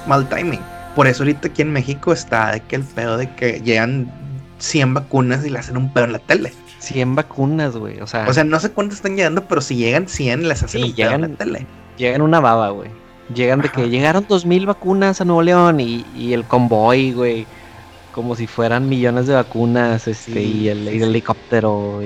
[0.08, 0.62] Mal timing.
[0.96, 4.12] Por eso ahorita aquí en México está de que el pedo de que llegan
[4.60, 6.54] 100 vacunas y le hacen un pedo en la tele.
[6.80, 8.00] 100 vacunas, güey.
[8.02, 10.84] O sea, o sea, no sé cuántas están llegando, pero si llegan 100, les hacen
[10.84, 11.66] un pedo en la tele.
[11.98, 12.90] Llegan una baba, güey.
[13.34, 17.48] Llegan de que llegaron 2000 vacunas a Nuevo León y, y el convoy, güey.
[18.12, 22.02] como si fueran millones de vacunas, este, y, el, helicóptero.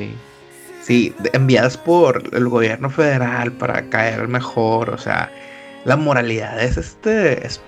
[0.88, 5.30] Sí, enviadas por el gobierno federal para caer mejor, o sea,
[5.84, 7.60] la moralidad es este es,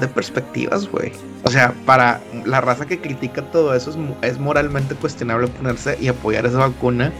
[0.00, 1.12] de perspectivas, güey.
[1.44, 6.46] O sea, para la raza que critica todo eso es, moralmente cuestionable ponerse y apoyar
[6.46, 7.12] esa vacuna.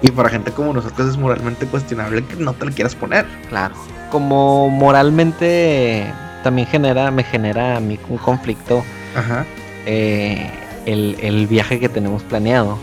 [0.00, 3.26] Y para gente como nosotros es moralmente cuestionable que no te la quieras poner.
[3.48, 3.74] Claro.
[4.12, 6.06] Como moralmente
[6.44, 8.84] también genera, me genera a mí un conflicto.
[9.16, 9.44] Ajá.
[9.86, 10.48] Eh,
[10.86, 12.78] el, viaje que tenemos planeado.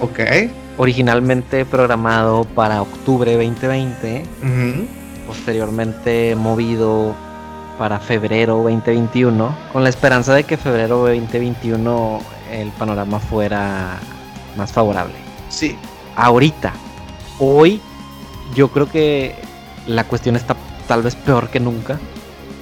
[0.00, 0.20] Ok.
[0.80, 4.24] Originalmente programado para octubre 2020.
[5.26, 7.14] Posteriormente movido
[7.78, 9.54] para febrero 2021.
[9.74, 13.98] Con la esperanza de que febrero 2021 el panorama fuera
[14.56, 15.12] más favorable.
[15.50, 15.76] Sí.
[16.16, 16.72] Ahorita,
[17.38, 17.82] hoy,
[18.54, 19.34] yo creo que
[19.86, 20.56] la cuestión está
[20.88, 21.98] tal vez peor que nunca.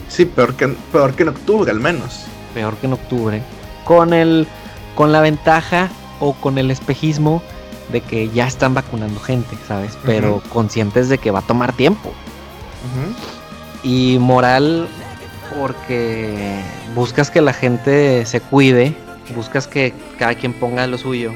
[0.08, 2.26] Sí, peor que, peor que en octubre al menos.
[2.52, 3.42] Peor que en octubre
[3.84, 4.48] con el
[4.96, 7.44] con la ventaja o con el espejismo
[7.92, 9.96] de que ya están vacunando gente, ¿sabes?
[10.04, 12.12] Pero conscientes de que va a tomar tiempo.
[13.82, 14.88] Y moral
[15.58, 16.60] porque
[16.94, 18.94] buscas que la gente se cuide,
[19.34, 21.32] buscas que cada quien ponga lo suyo.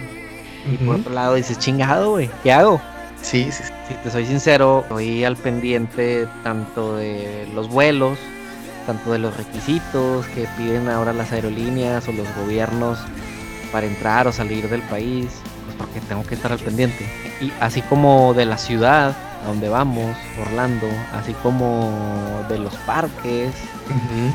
[0.71, 2.81] Y por otro lado dices, chingado, güey, ¿qué hago?
[3.21, 3.73] Sí, sí, sí.
[3.89, 8.19] Si te soy sincero, estoy al pendiente tanto de los vuelos,
[8.87, 12.99] tanto de los requisitos que piden ahora las aerolíneas o los gobiernos
[13.73, 15.29] para entrar o salir del país,
[15.83, 17.05] porque tengo que estar al pendiente.
[17.41, 21.91] Y así como de la ciudad a donde vamos, Orlando, así como
[22.49, 23.51] de los parques,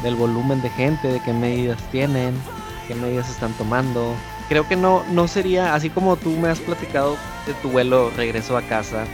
[0.04, 2.36] del volumen de gente, de qué medidas tienen,
[2.88, 4.14] qué medidas están tomando.
[4.50, 8.58] Creo que no, no sería, así como tú me has platicado de tu vuelo regreso
[8.58, 9.06] a casa,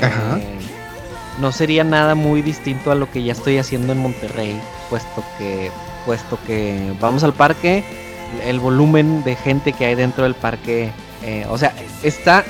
[0.00, 0.58] eh,
[1.38, 5.70] no sería nada muy distinto a lo que ya estoy haciendo en Monterrey puesto que,
[6.04, 7.84] puesto que vamos al parque,
[8.44, 12.44] el volumen de gente que hay dentro del parque, eh, o sea, está,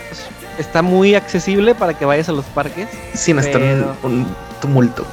[0.58, 2.88] está muy accesible para que vayas a los parques.
[3.14, 3.60] Sin estar
[4.02, 4.26] un
[4.60, 5.04] tumulto.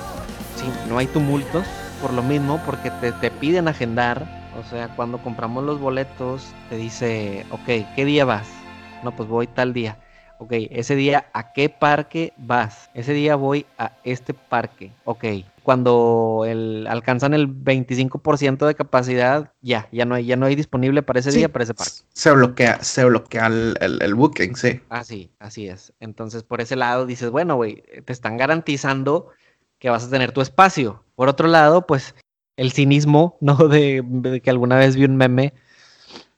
[0.56, 1.66] Sí, no hay tumultos,
[2.02, 4.40] por lo mismo, porque te, te piden agendar.
[4.60, 8.48] O sea, cuando compramos los boletos, te dice, ok, ¿qué día vas?
[9.04, 9.98] No, pues voy tal día
[10.40, 15.26] ok, ese día a qué parque vas, ese día voy a este parque, ok,
[15.70, 21.04] cuando el, alcanzan el 25% de capacidad, ya, ya no hay, ya no hay disponible
[21.04, 21.94] para ese día, para ese parque.
[22.12, 24.82] Se bloquea, se bloquea el, booking, sí.
[24.90, 25.94] Así, así es.
[26.00, 29.28] Entonces, por ese lado dices, bueno, güey, te están garantizando
[29.78, 31.04] que vas a tener tu espacio.
[31.14, 32.16] Por otro lado, pues,
[32.58, 33.56] el cinismo, ¿no?
[33.56, 35.54] De, que alguna vez vi un meme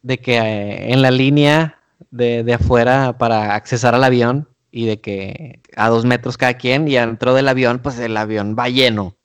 [0.01, 4.99] de que eh, en la línea de, de afuera para accesar al avión y de
[4.99, 9.15] que a dos metros cada quien y dentro del avión, pues el avión va lleno.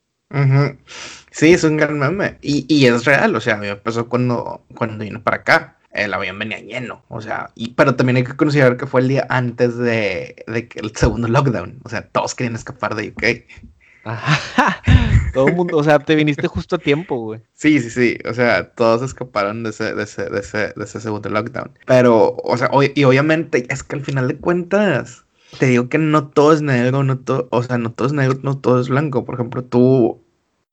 [1.31, 2.37] Sí, es un gran meme.
[2.41, 5.77] Y, y, es real, o sea, a mí me pasó cuando, cuando vine para acá.
[5.91, 9.07] El avión venía lleno, o sea, y, pero también hay que considerar que fue el
[9.07, 11.79] día antes de, de que el segundo lockdown.
[11.83, 13.45] O sea, todos querían escapar de UK.
[15.33, 17.41] Todo el mundo, o sea, te viniste justo a tiempo, güey.
[17.53, 18.17] Sí, sí, sí.
[18.27, 21.71] O sea, todos escaparon de ese, de ese, de ese, de ese segundo lockdown.
[21.85, 25.25] Pero, o sea, y obviamente es que al final de cuentas,
[25.59, 28.39] te digo que no todo es negro, no todo, o sea, no todo es negro,
[28.43, 29.25] no todo es blanco.
[29.25, 30.21] Por ejemplo, tú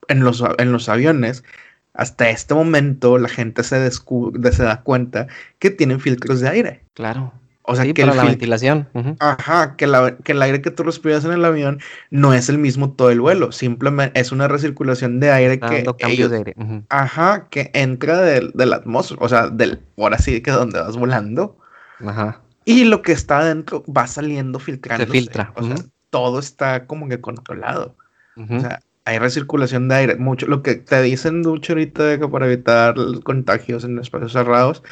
[0.08, 1.44] en los, en los aviones,
[1.92, 6.84] hasta este momento la gente se, se da cuenta que tienen filtros de aire.
[6.94, 7.32] Claro.
[7.66, 8.88] O sea, que la ventilación.
[9.20, 9.86] Ajá, que,
[10.22, 13.22] que el aire que tú respiras en el avión no es el mismo todo el
[13.22, 16.54] vuelo, simplemente es una recirculación de aire que ellos, de aire.
[16.90, 21.56] Ajá, que entra de, la atmósfera, o sea, del ahora sí que donde vas volando.
[22.04, 22.42] Ajá.
[22.64, 25.04] Y lo que está adentro va saliendo filtrando.
[25.04, 25.52] Se filtra.
[25.56, 25.76] O sea,
[26.10, 27.96] todo está como que controlado.
[28.36, 30.16] O sea, hay recirculación de aire.
[30.16, 34.32] Mucho lo que te dicen mucho ahorita de que para evitar los contagios en espacios
[34.32, 34.82] cerrados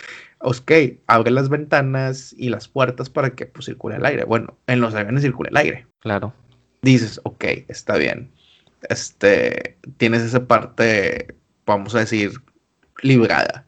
[0.42, 0.72] ok,
[1.06, 4.24] abre las ventanas y las puertas para que pues, circule el aire.
[4.24, 5.86] Bueno, en los aviones circula el aire.
[6.00, 6.34] Claro.
[6.82, 8.30] Dices, ok, está bien.
[8.88, 12.32] Este, tienes esa parte, vamos a decir,
[13.02, 13.64] librada.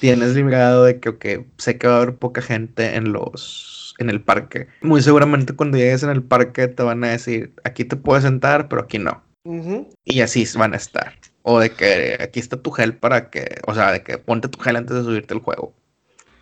[0.00, 1.24] Tienes librado de que, ok,
[1.56, 4.68] sé que va a haber poca gente en los, en el parque.
[4.82, 8.68] Muy seguramente cuando llegues en el parque te van a decir, aquí te puedes sentar,
[8.68, 9.22] pero aquí no.
[10.04, 11.14] Y así van a estar.
[11.42, 14.58] O de que aquí está tu gel para que, o sea, de que ponte tu
[14.58, 15.72] gel antes de subirte al juego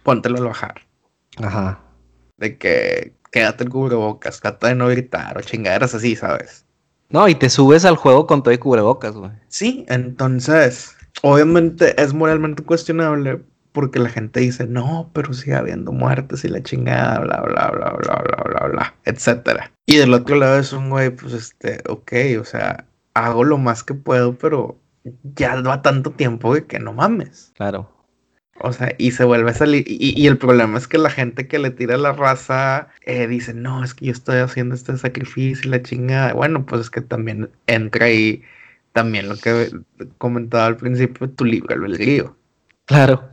[0.04, 0.82] póntelo al bajar.
[1.38, 1.80] Ajá.
[2.36, 6.64] De que quédate el cubrebocas, trata de no gritar o chingaderas así, ¿sabes?
[7.08, 9.32] No, y te subes al juego con todo el cubrebocas, güey.
[9.48, 13.40] Sí, entonces, obviamente es moralmente cuestionable
[13.72, 17.90] porque la gente dice, no, pero sigue habiendo muertes y la chingada, bla, bla, bla,
[17.90, 19.72] bla, bla, bla, bla, etcétera.
[19.86, 23.82] Y del otro lado es un güey, pues este, ok, o sea, hago lo más
[23.82, 24.78] que puedo, pero
[25.34, 27.52] ya va tanto tiempo que no mames.
[27.56, 27.90] Claro.
[28.60, 29.84] O sea, y se vuelve a salir.
[29.86, 33.82] Y, el problema es que la gente que le tira la raza eh, dice, no,
[33.82, 36.32] es que yo estoy haciendo este sacrificio y la chingada.
[36.34, 38.42] Bueno, pues es que también entra ahí
[38.94, 39.70] también lo que
[40.16, 42.36] comentaba al principio, tu libre albedrío.
[42.86, 43.28] Claro.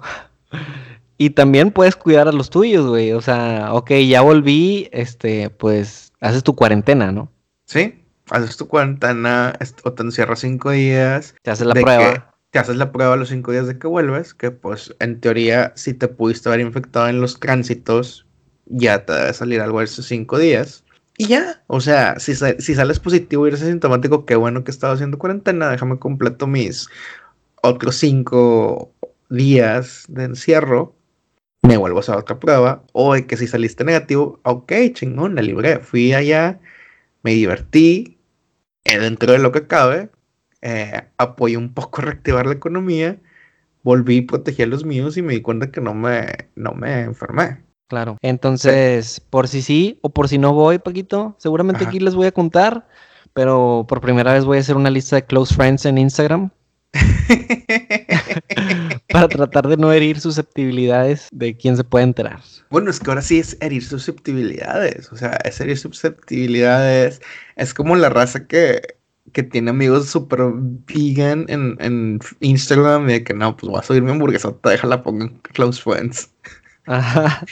[1.17, 3.13] Y también puedes cuidar a los tuyos, güey.
[3.13, 7.31] O sea, ok, ya volví, este, pues haces tu cuarentena, ¿no?
[7.65, 11.35] Sí, haces tu cuarentena o te encierras cinco días.
[11.43, 14.51] Te haces la prueba te haces la prueba los cinco días de que vuelves, que
[14.51, 18.27] pues en teoría si te pudiste haber infectado en los tránsitos,
[18.65, 20.83] ya te debe salir algo de esos cinco días.
[21.21, 24.73] Y ya, o sea, si, si sales positivo y eres asintomático, qué bueno que he
[24.73, 26.89] estado haciendo cuarentena, déjame completo mis
[27.61, 28.91] otros cinco
[29.29, 30.95] días de encierro,
[31.61, 35.77] me vuelvo a hacer otra prueba, o que si saliste negativo, ok, chingón, la libré,
[35.77, 36.59] fui allá,
[37.21, 38.17] me divertí,
[38.83, 40.09] eh, dentro de lo que cabe,
[40.63, 43.19] eh, apoyé un poco a reactivar la economía,
[43.83, 47.01] volví y protegí a los míos y me di cuenta que no me, no me
[47.01, 47.59] enfermé.
[47.91, 48.17] Claro.
[48.21, 52.31] Entonces, por si sí o por si no voy, Paquito, seguramente aquí les voy a
[52.31, 52.87] contar,
[53.33, 56.51] pero por primera vez voy a hacer una lista de close friends en Instagram.
[59.09, 62.39] para tratar de no herir susceptibilidades de quién se puede enterar.
[62.69, 67.21] Bueno, es que ahora sí es herir susceptibilidades, o sea, es herir susceptibilidades,
[67.57, 68.81] es como la raza que
[69.33, 70.39] que tiene amigos súper
[70.87, 75.03] vegan en, en, Instagram y de que no, pues voy a subir mi hamburguesa, déjala
[75.03, 76.31] pongo en Close Friends.
[76.85, 77.45] Ajá.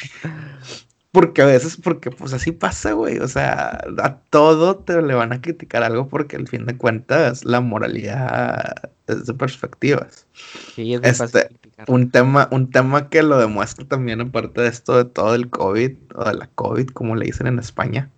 [1.11, 3.17] Porque a veces, porque pues así pasa, güey.
[3.17, 7.43] O sea, a todo te le van a criticar algo porque al fin de cuentas
[7.45, 10.27] la moralidad es de perspectivas.
[10.75, 11.49] Sí, es este,
[11.87, 15.97] un tema, un tema que lo demuestra también aparte de esto de todo el COVID,
[16.13, 18.11] o de la COVID, como le dicen en España.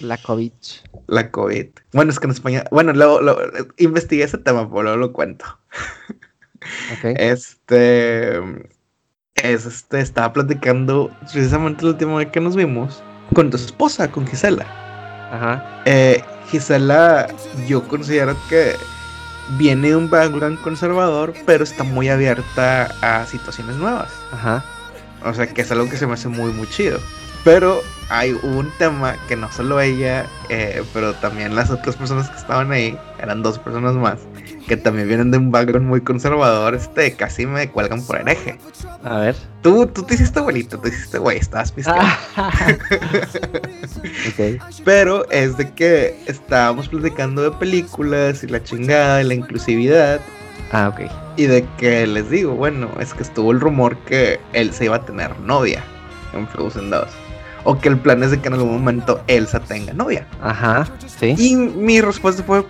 [0.00, 0.52] La COVID.
[1.08, 1.66] La COVID.
[1.92, 2.64] Bueno, es que en España.
[2.70, 3.20] Bueno, luego,
[3.78, 5.44] investigué ese tema, pero luego lo cuento.
[6.98, 7.14] Okay.
[7.16, 8.40] Este.
[9.42, 13.02] Es, este, estaba platicando precisamente la última vez que nos vimos
[13.34, 14.66] con tu esposa, con Gisela.
[15.32, 15.82] Ajá.
[15.84, 17.28] Eh, Gisela,
[17.66, 18.74] yo considero que
[19.56, 24.10] viene de un background conservador, pero está muy abierta a situaciones nuevas.
[24.32, 24.64] Ajá.
[25.24, 26.98] O sea, que es algo que se me hace muy, muy chido.
[27.44, 32.36] Pero hay un tema que no solo ella, eh, pero también las otras personas que
[32.36, 34.18] estaban ahí, eran dos personas más,
[34.68, 38.58] que también vienen de un background muy conservador, este, casi me cuelgan por hereje.
[39.02, 39.36] A ver.
[39.62, 42.02] Tú, tú te hiciste abuelito, te hiciste güey, estabas piscando.
[42.36, 42.52] Ah.
[44.84, 50.20] Pero es de que estábamos platicando de películas y la chingada y la inclusividad.
[50.70, 51.10] Ah, ok.
[51.36, 54.96] Y de que les digo, bueno, es que estuvo el rumor que él se iba
[54.96, 55.82] a tener novia
[56.34, 57.08] en Frozen 2
[57.64, 60.26] o que el plan es de que en algún momento Elsa tenga novia.
[60.42, 61.34] Ajá, sí.
[61.36, 62.64] Y mi respuesta fue,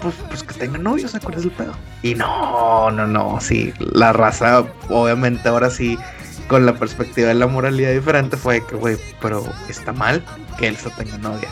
[0.00, 1.72] pues, pues que tenga novio, ¿se acuerdas del pedo?
[2.02, 5.98] Y no, no, no, sí, la raza, obviamente ahora sí,
[6.48, 10.24] con la perspectiva de la moralidad diferente, fue que, güey, pero está mal
[10.58, 11.48] que Elsa tenga novia.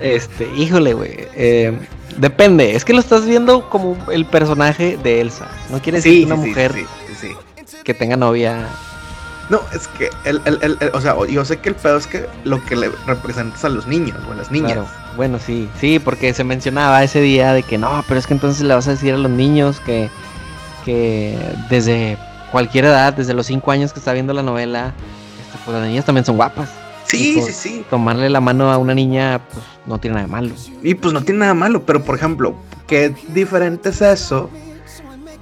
[0.00, 1.28] Este, híjole, güey.
[1.34, 1.78] Eh,
[2.18, 5.46] depende, es que lo estás viendo como el personaje de Elsa.
[5.70, 6.74] No quiere decir que una mujer
[7.84, 8.66] que tenga novia
[9.50, 12.26] no, es que el, el, el, o sea, yo sé que el pedo es que
[12.44, 14.78] lo que le representas a los niños o a las niñas.
[15.16, 18.62] Bueno, sí, sí, porque se mencionaba ese día de que no, pero es que entonces
[18.64, 20.10] le vas a decir a los niños que,
[20.84, 21.38] que
[21.70, 22.18] desde
[22.50, 24.92] cualquier edad, desde los 5 años que está viendo la novela,
[25.44, 26.70] este, pues las niñas también son guapas.
[27.06, 27.86] Sí, sí, sí.
[27.90, 30.54] Tomarle la mano a una niña, pues no tiene nada de malo.
[30.82, 34.50] Y pues no tiene nada malo, pero por ejemplo, ¿qué diferente es eso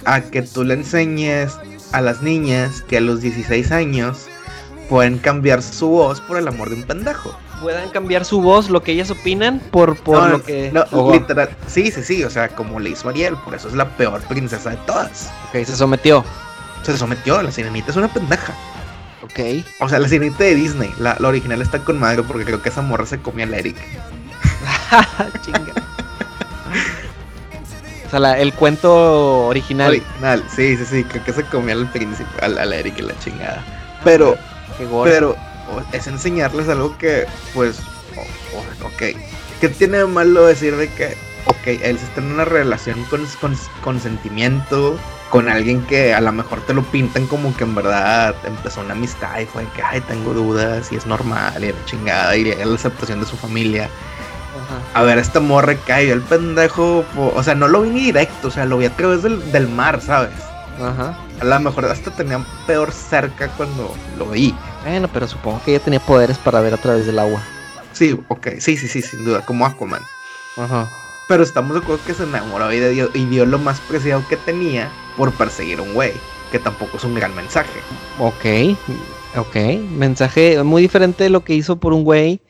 [0.05, 1.57] a que tú le enseñes
[1.91, 4.27] a las niñas que a los 16 años
[4.89, 7.35] pueden cambiar su voz por el amor de un pendejo.
[7.63, 10.71] Puedan cambiar su voz, lo que ellas opinan, por, por lo que.
[10.71, 11.49] No, literal.
[11.67, 12.23] Sí, sí, sí.
[12.23, 15.31] O sea, como le hizo Ariel, por eso es la peor princesa de todas.
[15.47, 16.23] Ok, se sometió.
[16.83, 18.53] Se sometió, la sirenita es una pendeja.
[19.23, 19.65] Ok.
[19.79, 22.81] O sea, la sirenita de Disney, la, original está con madre porque creo que esa
[22.81, 23.77] morra se comía a Eric.
[25.41, 25.73] Chinga
[28.19, 29.89] sea, el cuento original.
[29.89, 33.17] Original, sí, sí, sí, creo que se comía al príncipe, al, al Eric y la
[33.19, 33.63] chingada.
[34.03, 34.37] Pero,
[35.03, 35.35] pero
[35.91, 37.79] es enseñarles algo que, pues,
[38.83, 39.17] ok,
[39.61, 43.57] ¿qué tiene de malo decir de que, ok, él está en una relación con, con,
[43.83, 44.97] con sentimiento,
[45.29, 48.93] con alguien que a lo mejor te lo pintan como que en verdad empezó una
[48.93, 52.75] amistad y fue que, ay, tengo dudas y es normal y la chingada y la
[52.75, 53.89] aceptación de su familia.
[54.93, 57.03] A ver, esta morra cayó el pendejo.
[57.17, 60.01] O sea, no lo vi ni directo, o sea, lo vi a través del, mar,
[60.01, 60.31] ¿sabes?
[60.79, 61.17] Ajá.
[61.41, 64.55] A lo mejor hasta tenía peor cerca cuando lo vi.
[64.83, 67.41] Bueno, pero supongo que ella tenía poderes para ver a través del agua.
[67.93, 70.03] Sí, ok, sí, sí, sí, sin duda, como Aquaman.
[70.57, 70.89] Ajá.
[71.27, 74.37] Pero estamos de acuerdo que se enamoró y dio, y dio lo más preciado que
[74.37, 76.13] tenía por perseguir a un güey.
[76.51, 77.79] que tampoco es un gran mensaje.
[78.19, 78.45] Ok,
[79.35, 79.55] ok.
[79.89, 82.41] Mensaje muy diferente de lo que hizo por un güey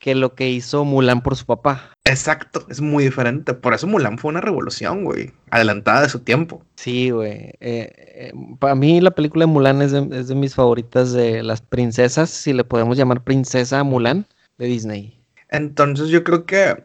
[0.00, 1.90] que lo que hizo Mulan por su papá.
[2.04, 3.52] Exacto, es muy diferente.
[3.52, 5.30] Por eso Mulan fue una revolución, güey.
[5.50, 6.64] Adelantada de su tiempo.
[6.76, 7.52] Sí, güey.
[7.60, 11.42] Eh, eh, para mí la película de Mulan es de, es de, mis favoritas de
[11.42, 14.26] las princesas, si le podemos llamar princesa Mulan,
[14.56, 15.22] de Disney.
[15.50, 16.76] Entonces yo creo que,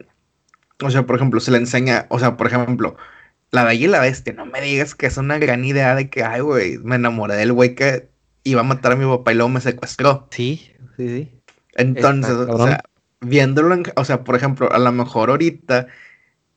[0.84, 2.98] o sea, por ejemplo, se le enseña, o sea, por ejemplo,
[3.50, 6.22] La Bella y la Bestia, no me digas que es una gran idea de que,
[6.22, 8.10] ay, güey, me enamoré del güey que
[8.44, 10.28] iba a matar a mi papá y luego me secuestró.
[10.30, 11.32] Sí, sí, sí.
[11.76, 12.82] Entonces, o sea,
[13.20, 15.86] viéndolo, en, o sea, por ejemplo, a lo mejor ahorita,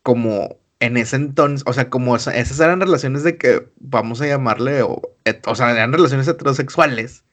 [0.03, 4.27] como en ese entonces, o sea, como esa, esas eran relaciones de que vamos a
[4.27, 5.01] llamarle, o,
[5.45, 7.23] o sea, eran relaciones heterosexuales,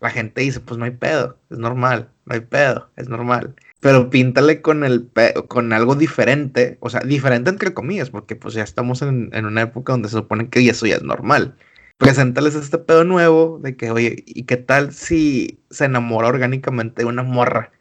[0.00, 3.54] la gente dice, pues no hay pedo, es normal, no hay pedo, es normal.
[3.80, 5.10] Pero píntale con el
[5.48, 9.62] con algo diferente, o sea, diferente entre comillas, porque pues ya estamos en, en una
[9.62, 11.56] época donde se supone que eso ya es normal.
[11.98, 17.08] Preséntales este pedo nuevo de que, oye, ¿y qué tal si se enamora orgánicamente de
[17.08, 17.72] una morra?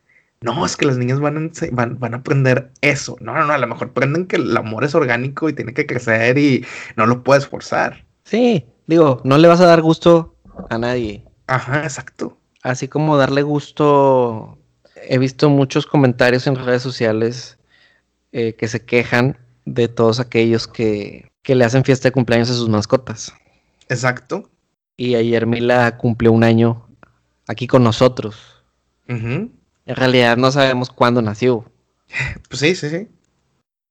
[0.43, 3.15] No, es que las niñas van a, van, van a aprender eso.
[3.21, 5.85] No, no, no, a lo mejor aprenden que el amor es orgánico y tiene que
[5.85, 6.65] crecer y
[6.97, 8.05] no lo puedes forzar.
[8.25, 10.35] Sí, digo, no le vas a dar gusto
[10.69, 11.23] a nadie.
[11.47, 12.37] Ajá, exacto.
[12.61, 14.57] Así como darle gusto,
[15.07, 17.57] he visto muchos comentarios en redes sociales
[18.33, 22.53] eh, que se quejan de todos aquellos que, que le hacen fiesta de cumpleaños a
[22.53, 23.33] sus mascotas.
[23.87, 24.49] Exacto.
[24.97, 26.85] Y ayer Mila cumplió un año
[27.47, 28.61] aquí con nosotros.
[29.07, 29.51] Uh -huh.
[29.85, 31.65] En realidad no sabemos cuándo nació.
[32.47, 33.07] Pues sí, sí, sí.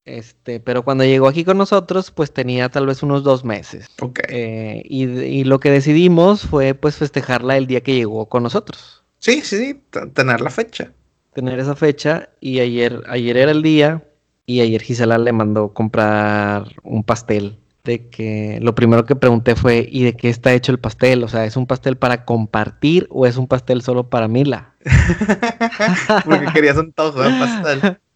[0.05, 3.87] Este, pero cuando llegó aquí con nosotros, pues tenía tal vez unos dos meses.
[4.01, 4.21] Ok.
[4.29, 9.03] Eh, y, y, lo que decidimos fue pues festejarla el día que llegó con nosotros.
[9.19, 9.83] Sí, sí, sí,
[10.15, 10.93] tener la fecha.
[11.35, 12.29] Tener esa fecha.
[12.41, 14.05] Y ayer, ayer era el día.
[14.45, 17.59] Y ayer Gisela le mandó comprar un pastel.
[17.85, 21.25] De que lo primero que pregunté fue: ¿y de qué está hecho el pastel?
[21.25, 24.75] O sea, ¿es un pastel para compartir o es un pastel solo para Mila?
[26.25, 27.99] Porque querías un tojo de pastel.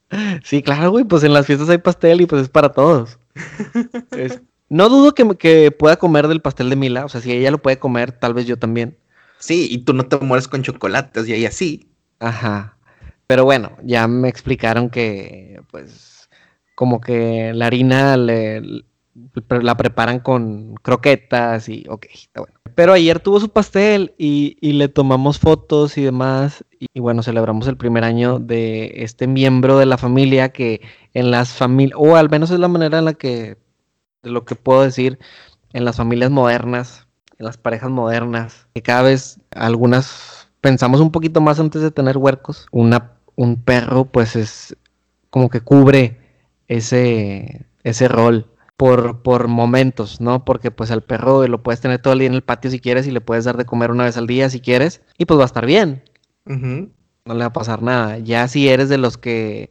[0.45, 3.19] Sí, claro, güey, pues en las fiestas hay pastel y pues es para todos.
[4.69, 7.61] no dudo que, que, pueda comer del pastel de Mila, o sea, si ella lo
[7.61, 8.97] puede comer, tal vez yo también.
[9.39, 11.91] Sí, y tú no te mueres con chocolates y ella sí.
[12.21, 12.77] Ajá.
[13.27, 16.29] Pero bueno, ya me explicaron que, pues,
[16.75, 18.85] como que la harina le,
[19.49, 22.59] la preparan con croquetas y, ok, está bueno.
[22.75, 26.65] Pero ayer tuvo su pastel y, y le tomamos fotos y demás.
[26.79, 30.83] Y, bueno, celebramos el primer año de este miembro de la familia que
[31.15, 33.57] en las familias, o al menos es la manera en la que,
[34.23, 35.19] de lo que puedo decir,
[35.73, 37.07] en las familias modernas,
[37.39, 42.19] en las parejas modernas, que cada vez algunas pensamos un poquito más antes de tener
[42.19, 42.67] huercos.
[42.73, 44.77] Una, un perro, pues es
[45.31, 46.19] como que cubre
[46.69, 48.47] ese, ese rol
[48.77, 50.45] por, por momentos, ¿no?
[50.45, 53.07] Porque pues al perro lo puedes tener todo el día en el patio si quieres
[53.07, 55.45] y le puedes dar de comer una vez al día si quieres y pues va
[55.45, 56.03] a estar bien.
[56.47, 56.91] Uh -huh.
[57.25, 58.19] No le va a pasar nada.
[58.19, 59.71] Ya si eres de los que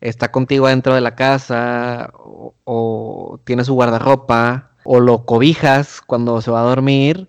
[0.00, 6.40] está contigo dentro de la casa o, o tiene su guardarropa o lo cobijas cuando
[6.40, 7.28] se va a dormir,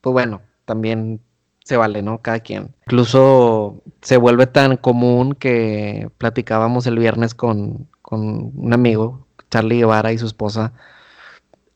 [0.00, 1.20] pues bueno, también
[1.64, 2.18] se vale, ¿no?
[2.22, 2.74] Cada quien.
[2.86, 10.12] Incluso se vuelve tan común que platicábamos el viernes con, con un amigo Charlie Guevara
[10.12, 10.72] y su esposa,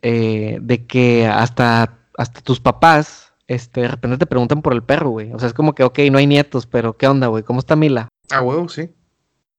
[0.01, 5.11] eh, de que hasta, hasta tus papás, este, de repente te preguntan por el perro,
[5.11, 5.31] güey.
[5.33, 7.43] O sea, es como que, ok, no hay nietos, pero ¿qué onda, güey?
[7.43, 8.09] ¿Cómo está Mila?
[8.31, 8.91] Ah, huevo, sí.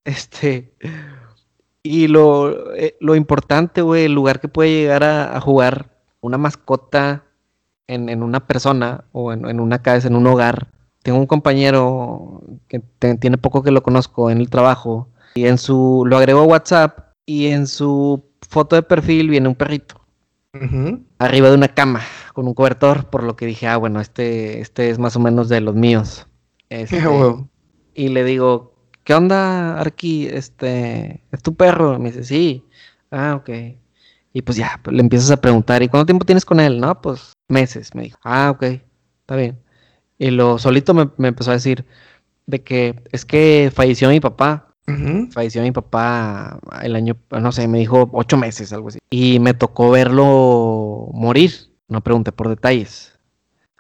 [0.03, 0.73] Este.
[1.83, 6.39] Y lo, eh, lo importante, güey, el lugar que puede llegar a, a jugar una
[6.39, 7.23] mascota
[7.85, 10.67] en, en, una persona o en, en, una casa, en un hogar.
[11.03, 15.57] Tengo un compañero que te, tiene poco que lo conozco en el trabajo y en
[15.57, 20.01] su lo agregó a WhatsApp y en su foto de perfil viene un perrito.
[20.53, 21.03] Uh -huh.
[21.19, 22.01] Arriba de una cama,
[22.33, 25.49] con un cobertor, por lo que dije, ah, bueno, este, este es más o menos
[25.49, 26.25] de los míos.
[26.69, 27.47] Este, wow.
[27.93, 28.73] Y le digo,
[29.03, 30.27] ¿qué onda, Arki?
[30.27, 31.99] Este, ¿es tu perro?
[31.99, 32.63] Me dice, sí.
[33.11, 33.49] Ah, ok.
[34.33, 36.79] Y pues ya, pues le empiezas a preguntar, ¿y cuánto tiempo tienes con él?
[36.79, 38.19] No, pues meses, me dijo.
[38.23, 38.63] Ah, ok,
[39.21, 39.59] está bien.
[40.17, 41.85] Y lo solito me, me empezó a decir
[42.45, 44.66] de que es que falleció mi papá.
[44.87, 45.31] Uh -huh.
[45.31, 48.99] Falleció mi papá el año, no sé, me dijo ocho meses, algo así.
[49.09, 51.51] Y me tocó verlo morir.
[51.89, 53.17] No pregunté por detalles.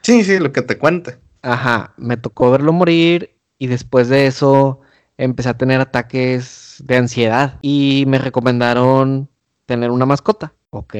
[0.01, 1.17] Sí, sí, lo que te cuente.
[1.41, 4.81] Ajá, me tocó verlo morir y después de eso
[5.17, 9.29] empecé a tener ataques de ansiedad y me recomendaron
[9.65, 10.53] tener una mascota.
[10.69, 10.95] Ok.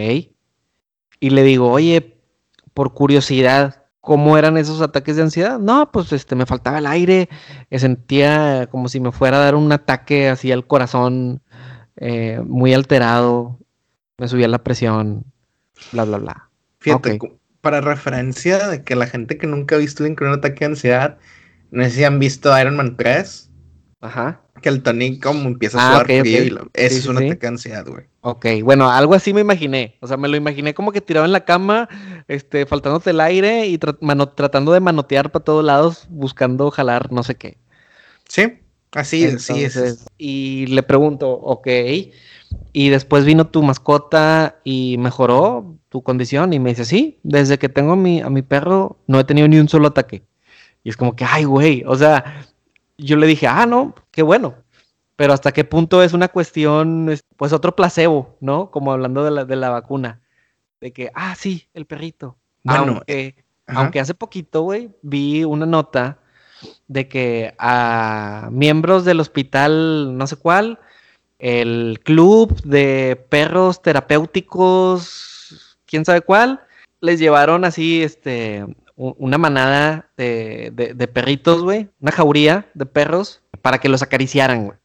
[1.19, 2.17] Y le digo, oye,
[2.73, 5.59] por curiosidad, ¿Cómo eran esos ataques de ansiedad?
[5.59, 7.29] No, pues este, me faltaba el aire,
[7.71, 11.41] sentía como si me fuera a dar un ataque así al corazón,
[11.97, 13.59] eh, muy alterado,
[14.17, 15.25] me subía la presión,
[15.91, 16.49] bla, bla, bla.
[16.79, 17.37] Fíjate, okay.
[17.61, 21.17] para referencia de que la gente que nunca ha visto increíble ataque de ansiedad,
[21.71, 23.49] no sé si han visto Iron Man 3.
[24.01, 24.41] Ajá.
[24.61, 27.25] Que el Tony como empieza a Ah, sudar y lo- eso Sí, es un sí.
[27.25, 28.05] ataque de ansiedad, güey.
[28.21, 29.95] Ok, bueno, algo así me imaginé.
[30.01, 31.87] O sea, me lo imaginé como que tirado en la cama,
[32.27, 37.23] este, faltándote el aire y tra- tratando de manotear para todos lados, buscando jalar no
[37.23, 37.57] sé qué.
[38.27, 38.59] Sí,
[38.93, 40.05] así, así es.
[40.17, 41.67] Y le pregunto, ok.
[42.73, 46.53] Y después vino tu mascota y mejoró tu condición.
[46.53, 49.47] Y me dice, sí, desde que tengo a mi, a mi perro no he tenido
[49.47, 50.23] ni un solo ataque.
[50.83, 51.83] Y es como que, ay, güey.
[51.85, 52.45] O sea,
[52.97, 54.55] yo le dije, ah, no, qué bueno.
[55.15, 58.69] Pero hasta qué punto es una cuestión, es, pues otro placebo, ¿no?
[58.69, 60.21] Como hablando de la, de la vacuna.
[60.79, 62.37] De que, ah, sí, el perrito.
[62.63, 63.35] Bueno, aunque,
[63.65, 63.79] Ajá.
[63.79, 66.19] aunque hace poquito, güey, vi una nota
[66.87, 70.79] de que a miembros del hospital, no sé cuál,
[71.39, 76.61] el club de perros terapéuticos, quién sabe cuál,
[77.01, 78.65] les llevaron así, este,
[78.97, 84.65] una manada de, de- de perritos, güey, una jauría de perros para que los acariciaran,
[84.65, 84.77] güey,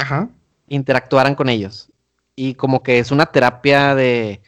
[0.00, 0.28] Ajá.
[0.68, 1.90] interactuaran con ellos.
[2.36, 4.40] Y como que es una terapia de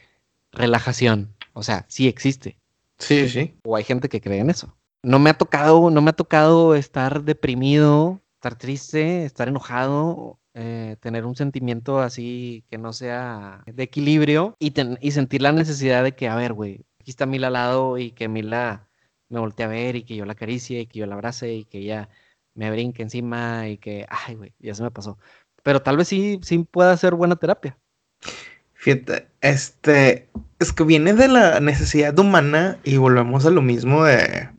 [0.51, 1.33] relajación.
[1.53, 2.57] O sea, sí existe
[2.97, 3.53] Sí, sí.
[3.63, 4.75] o hay gente que cree en eso.
[5.03, 10.95] No me ha tocado, no me ha tocado estar deprimido, estar triste, estar enojado, eh,
[11.01, 16.03] tener un sentimiento así que no sea de equilibrio y, ten- y sentir la necesidad
[16.03, 18.87] de que, a ver, güey, aquí está Mila al lado y que Mila
[19.27, 21.65] me voltee a ver y que yo la acaricie y que yo la abrace y
[21.65, 22.07] que ella
[22.55, 25.17] me brinque encima y que, ay, güey, ya se me pasó.
[25.63, 27.77] Pero tal vez sí, sí pueda ser buena terapia.
[28.73, 30.29] Fíjate, este,
[30.59, 34.49] es que viene de la necesidad humana y volvemos a lo mismo de,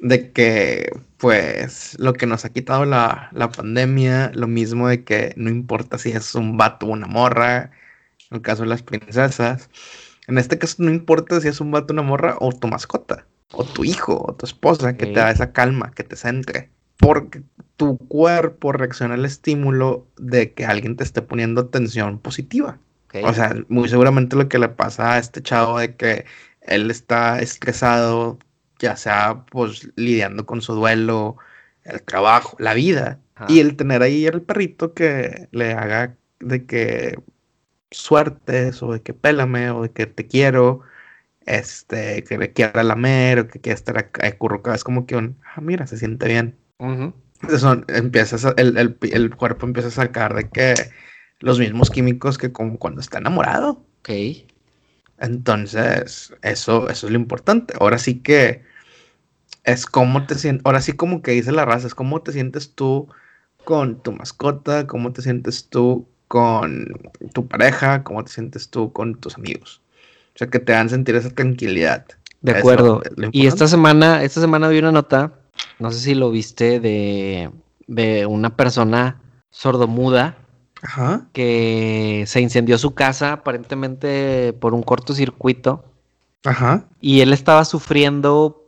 [0.00, 5.34] de que, pues, lo que nos ha quitado la, la pandemia, lo mismo de que
[5.36, 7.72] no importa si es un vato o una morra,
[8.30, 9.68] en el caso de las princesas,
[10.28, 13.64] en este caso no importa si es un vato, una morra o tu mascota, o
[13.64, 17.42] tu hijo, o tu esposa, que te da esa calma, que te centre, porque
[17.76, 22.78] tu cuerpo reacciona al estímulo de que alguien te esté poniendo atención positiva.
[23.24, 26.26] O sea, muy seguramente lo que le pasa a este chavo de que
[26.60, 28.38] él está estresado,
[28.78, 31.38] ya sea pues lidiando con su duelo,
[31.84, 33.46] el trabajo, la vida, Ajá.
[33.48, 37.18] y el tener ahí el perrito que le haga de que
[37.90, 40.82] suertes o de que pélame o de que te quiero,
[41.46, 45.60] este, que le quiera lamer o que quiera estar acurrucado, es como que un, ah,
[45.60, 46.58] mira, se siente bien.
[47.48, 50.74] Eso empiezas a- el, el- el cuerpo empieza a sacar de que
[51.40, 53.84] los mismos químicos que como cuando está enamorado.
[54.00, 54.10] Ok.
[55.18, 57.74] Entonces, eso, eso es lo importante.
[57.80, 58.62] Ahora sí que
[59.64, 62.74] es cómo te sientes, ahora sí como que dice la raza, es cómo te sientes
[62.74, 63.08] tú
[63.64, 66.94] con tu mascota, cómo te sientes tú con
[67.32, 69.82] tu pareja, cómo te sientes tú con tus amigos.
[70.34, 72.06] O sea, que te dan sentir esa tranquilidad.
[72.42, 73.02] De acuerdo.
[73.02, 75.32] es lo Y esta semana, esta semana vi una nota,
[75.78, 77.50] no sé si lo viste, de,
[77.88, 79.20] de una persona
[79.50, 80.36] sordomuda
[80.82, 81.26] Ajá.
[81.32, 85.84] que se incendió su casa aparentemente por un cortocircuito
[86.44, 86.86] Ajá.
[87.00, 88.64] y él estaba sufriendo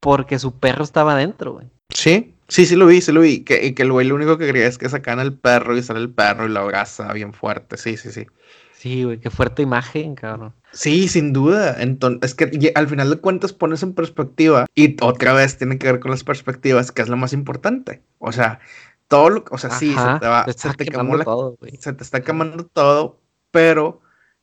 [0.00, 1.66] porque su perro estaba adentro, güey.
[1.92, 3.44] Sí, sí, sí lo vi, sí lo vi.
[3.44, 5.82] Que, y que el güey lo único que quería es que sacan al perro y
[5.82, 7.76] sale el perro y lo abraza bien fuerte.
[7.76, 8.26] Sí, sí, sí.
[8.72, 10.54] Sí, güey, qué fuerte imagen, cabrón.
[10.72, 11.76] Sí, sin duda.
[11.82, 15.90] Entonces, es que al final de cuentas pones en perspectiva y otra vez tiene que
[15.90, 18.02] ver con las perspectivas, que es lo más importante.
[18.18, 18.60] O sea,
[19.08, 21.76] todo lo, o sea, sí, se te va, te se te quemó la- todo, güey.
[21.78, 23.20] se te está quemando todo,
[23.50, 24.00] pero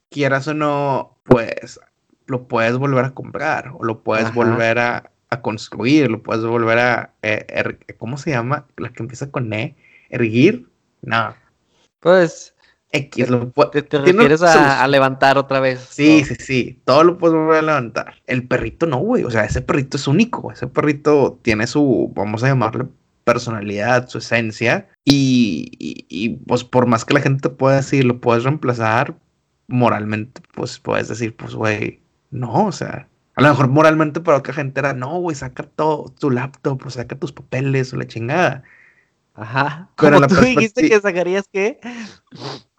[0.10, 1.80] quieras o no, pues
[2.26, 4.34] lo puedes volver a comprar o lo puedes Ajá.
[4.36, 8.65] volver a, a construir, lo puedes volver a, eh, er- ¿cómo se llama?
[8.77, 9.75] La que empieza con E,
[10.09, 10.67] erguir,
[11.01, 11.36] no,
[11.99, 12.55] Pues,
[12.91, 15.79] X, lo te, refieres a, a levantar otra vez.
[15.89, 18.15] Sí, sí, sí, todo lo puedes volver a levantar.
[18.25, 22.43] El perrito no, güey, o sea, ese perrito es único, ese perrito tiene su, vamos
[22.43, 22.86] a llamarle
[23.23, 28.05] personalidad, su esencia, y, y- y, pues por más que la gente te pueda decir,
[28.05, 29.15] lo puedes reemplazar,
[29.67, 34.53] moralmente, pues puedes decir, pues, güey, no, o sea, a lo mejor moralmente para otra
[34.53, 38.63] gente era, no, güey, saca todo, tu laptop, o saca tus papeles, o la chingada.
[39.33, 39.89] Ajá.
[39.97, 41.79] Pero Como tú dijiste que sacarías qué?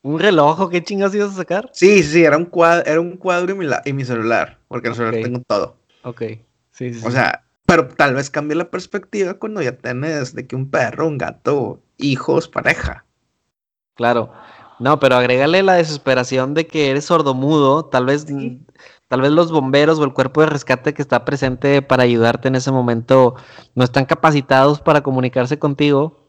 [0.03, 1.69] ¿Un reloj o qué chingados ibas a sacar?
[1.73, 4.89] Sí, sí, era un cuadro, era un cuadro y mi, la- y mi celular, porque
[4.89, 5.77] en el celular tengo todo.
[6.03, 6.23] Ok.
[6.71, 10.55] Sí, sí, O sea, pero tal vez cambie la perspectiva cuando ya tienes de que
[10.57, 13.05] un perro, un gato, hijos, pareja.
[13.95, 14.33] Claro.
[14.79, 18.63] No, pero agrégale la desesperación de que eres sordomudo, tal vez, Sí.
[19.09, 22.57] Tal vez los bomberos o el cuerpo de rescate que está presente para ayudarte en
[22.57, 23.35] ese momento
[23.75, 26.29] no están capacitados para comunicarse contigo.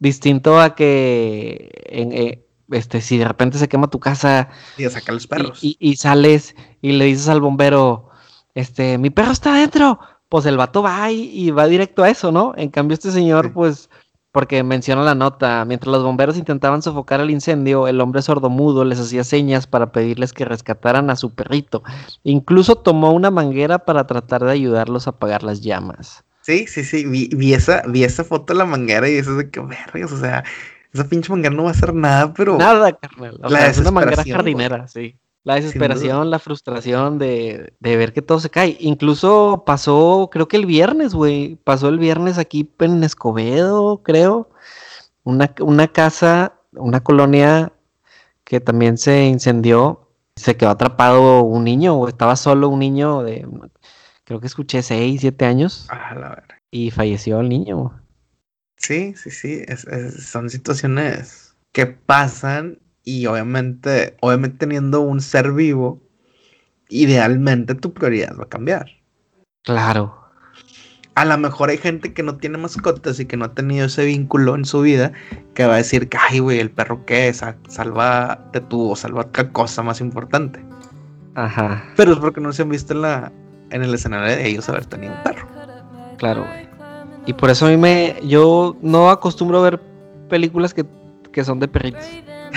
[0.00, 5.14] Distinto a que en, eh, este, si de repente se quema tu casa Y sacar
[5.14, 5.64] los y, perros.
[5.64, 8.08] y- y sales y le dices al bombero,
[8.54, 9.98] este, mi perro está adentro.
[10.28, 12.52] Pues el vato va y, y va directo a eso, ¿no?
[12.56, 13.50] En cambio, este señor, Sí.
[13.54, 13.90] pues,
[14.32, 19.00] porque menciona la nota, mientras los bomberos intentaban sofocar el incendio, el hombre sordomudo les
[19.00, 21.82] hacía señas para pedirles que rescataran a su perrito.
[22.24, 26.24] Incluso tomó una manguera para tratar de ayudarlos a apagar las llamas.
[26.42, 29.38] Sí, sí, sí, vi, vi esa, vi esa foto de la manguera y eso es
[29.38, 30.44] de que vergas, o sea,
[30.92, 33.38] esa pinche manguera no va a hacer nada, pero Nada, carnal.
[33.42, 35.16] O La sea, es una manguera jardinera, sí.
[35.48, 38.76] La desesperación, la frustración de, de ver que todo se cae.
[38.80, 41.56] Incluso pasó, creo que el viernes, güey.
[41.64, 44.50] Pasó el viernes aquí en Escobedo, creo.
[45.24, 47.72] Una, una casa, una colonia
[48.44, 50.10] que también se incendió.
[50.36, 53.48] Se quedó atrapado un niño, o estaba solo un niño de,
[54.24, 55.86] creo que escuché 6, 7 años.
[55.90, 56.60] ah, la verga.
[56.70, 58.00] Y falleció el niño.
[58.76, 62.78] Sí, sí, sí, es- es- son situaciones que pasan
[63.08, 65.98] y obviamente, obviamente teniendo un ser vivo,
[66.90, 68.86] idealmente tu prioridad va a cambiar.
[69.64, 70.14] Claro.
[71.14, 74.04] A lo mejor hay gente que no tiene mascotas y que no ha tenido ese
[74.04, 75.12] vínculo en su vida
[75.54, 79.22] que va a decir que, ay, güey, el perro qué es, sálvate tú o salva
[79.22, 80.62] otra cosa más importante.
[81.34, 81.82] Ajá.
[81.96, 83.32] Pero es porque no se han visto en, la,
[83.70, 85.48] en el escenario de ellos haber tenido un perro.
[86.18, 86.68] Claro, güey.
[87.24, 88.16] Y por eso a mí me.
[88.22, 89.80] Yo no acostumbro a ver
[90.28, 90.84] películas que,
[91.32, 92.04] que son de perritos.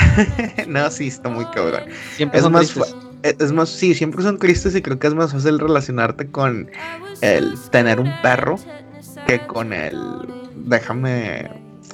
[0.68, 1.84] no, sí, está muy cabrón.
[2.16, 2.94] Siempre Es son más, tristes.
[2.94, 6.70] fu- es más, sí, siempre son tristes y creo que es más fácil relacionarte con
[7.22, 8.56] el tener un perro
[9.28, 10.00] que con el
[10.56, 11.50] déjame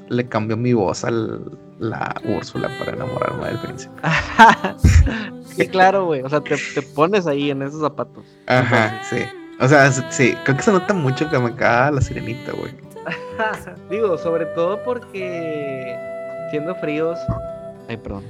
[0.09, 3.93] le cambio mi voz a la Úrsula para enamorarme del príncipe.
[5.55, 6.21] sí, claro, güey.
[6.21, 8.25] O sea, te, te pones ahí en esos zapatos.
[8.47, 9.17] Ajá, sí.
[9.59, 12.71] O sea, sí, creo que se nota mucho que me caga la sirenita, güey.
[13.89, 15.95] Digo, sobre todo porque
[16.51, 17.17] siendo fríos.
[17.87, 18.23] Ay, perdón.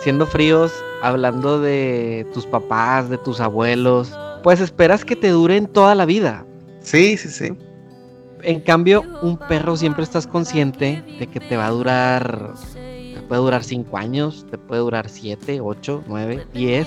[0.00, 0.72] Siendo fríos,
[1.02, 4.12] hablando de tus papás, de tus abuelos,
[4.42, 6.44] pues esperas que te duren toda la vida.
[6.80, 7.52] Sí, sí, sí.
[8.42, 12.52] En cambio, un perro siempre estás consciente de que te va a durar.
[12.74, 16.86] Te puede durar 5 años, te puede durar 7, 8, 9, 10,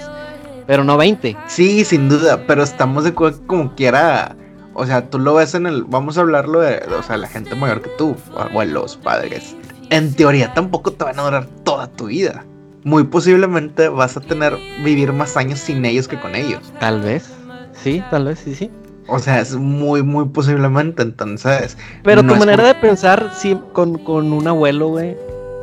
[0.68, 1.36] pero no 20.
[1.48, 4.36] Sí, sin duda, pero estamos de acuerdo que como quiera.
[4.74, 5.84] O sea, tú lo ves en el.
[5.84, 6.78] Vamos a hablarlo de.
[6.98, 9.56] O sea, la gente mayor que tú, abuelos, padres.
[9.90, 12.46] En teoría tampoco te van a durar toda tu vida.
[12.84, 14.58] Muy posiblemente vas a tener.
[14.84, 16.72] Vivir más años sin ellos que con ellos.
[16.80, 17.30] Tal vez.
[17.74, 18.70] Sí, tal vez, sí, sí.
[19.08, 21.02] O sea, es muy, muy posiblemente.
[21.02, 21.78] Entonces.
[22.04, 25.18] Pero No tu manera de pensar sí, con, con un abuelo, güey,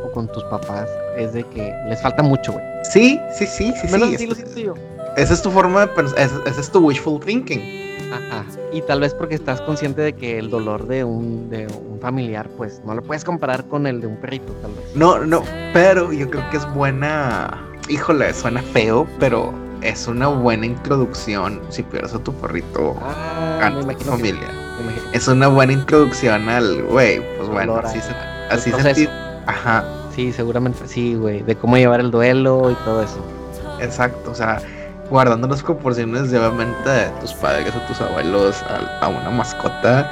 [0.05, 2.64] o con tus papás, es de que les falta mucho, güey.
[2.91, 4.14] Sí, sí, sí, sí, Menos sí.
[4.16, 4.74] así lo es- siento yo.
[5.16, 6.18] Esa es tu forma de pensar.
[6.47, 7.86] Ese es tu wishful thinking.
[8.12, 8.44] Ajá.
[8.72, 12.48] Y tal vez porque estás consciente de que el dolor de un, de un familiar,
[12.57, 14.84] pues no lo puedes comparar con el de un perrito, tal vez.
[14.94, 15.42] No, no,
[15.72, 17.62] pero yo creo que es buena.
[17.88, 19.52] Híjole, suena feo, pero
[19.82, 24.48] es una buena introducción si pierdes a tu perrito Ah, a tu que- familia.
[25.12, 28.11] Es una buena introducción al güey, pues bueno, Dolor, así, se,
[28.50, 29.09] así sentí.
[29.46, 29.84] Ajá,
[30.14, 31.42] Sí, seguramente sí, güey.
[31.42, 33.18] De cómo llevar el duelo y todo eso.
[33.80, 34.30] exacto.
[34.30, 34.61] O sea,
[35.11, 40.11] guardando las proporciones de obviamente de tus padres o tus abuelos a, a una mascota.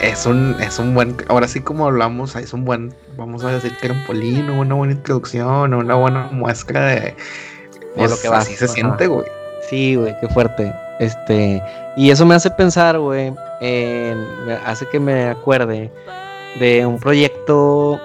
[0.00, 3.72] Es un, es un buen, ahora sí como hablamos, es un buen, vamos a decir,
[3.80, 7.16] trampolín, una buena introducción, una buena muestra de,
[7.96, 8.38] pues, lo que va.
[8.38, 8.74] así se Ajá.
[8.74, 9.26] siente, güey.
[9.68, 10.72] Sí, güey, qué fuerte.
[11.00, 11.60] Este,
[11.96, 14.24] y eso me hace pensar, güey, en-
[14.64, 15.90] hace que me acuerde
[16.60, 18.00] de un proyecto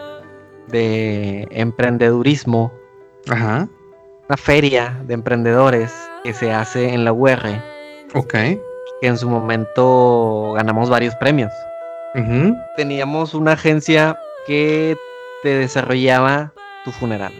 [0.68, 2.72] de emprendedurismo,
[3.30, 3.68] Ajá,
[4.28, 5.94] una feria de emprendedores
[6.24, 7.62] que se hace en la UR,
[8.14, 8.34] ok.
[8.34, 8.58] que
[9.02, 11.52] en su momento ganamos varios premios.
[12.78, 14.96] Teníamos una agencia que
[15.42, 16.54] te desarrollaba
[16.86, 17.34] tu funeral.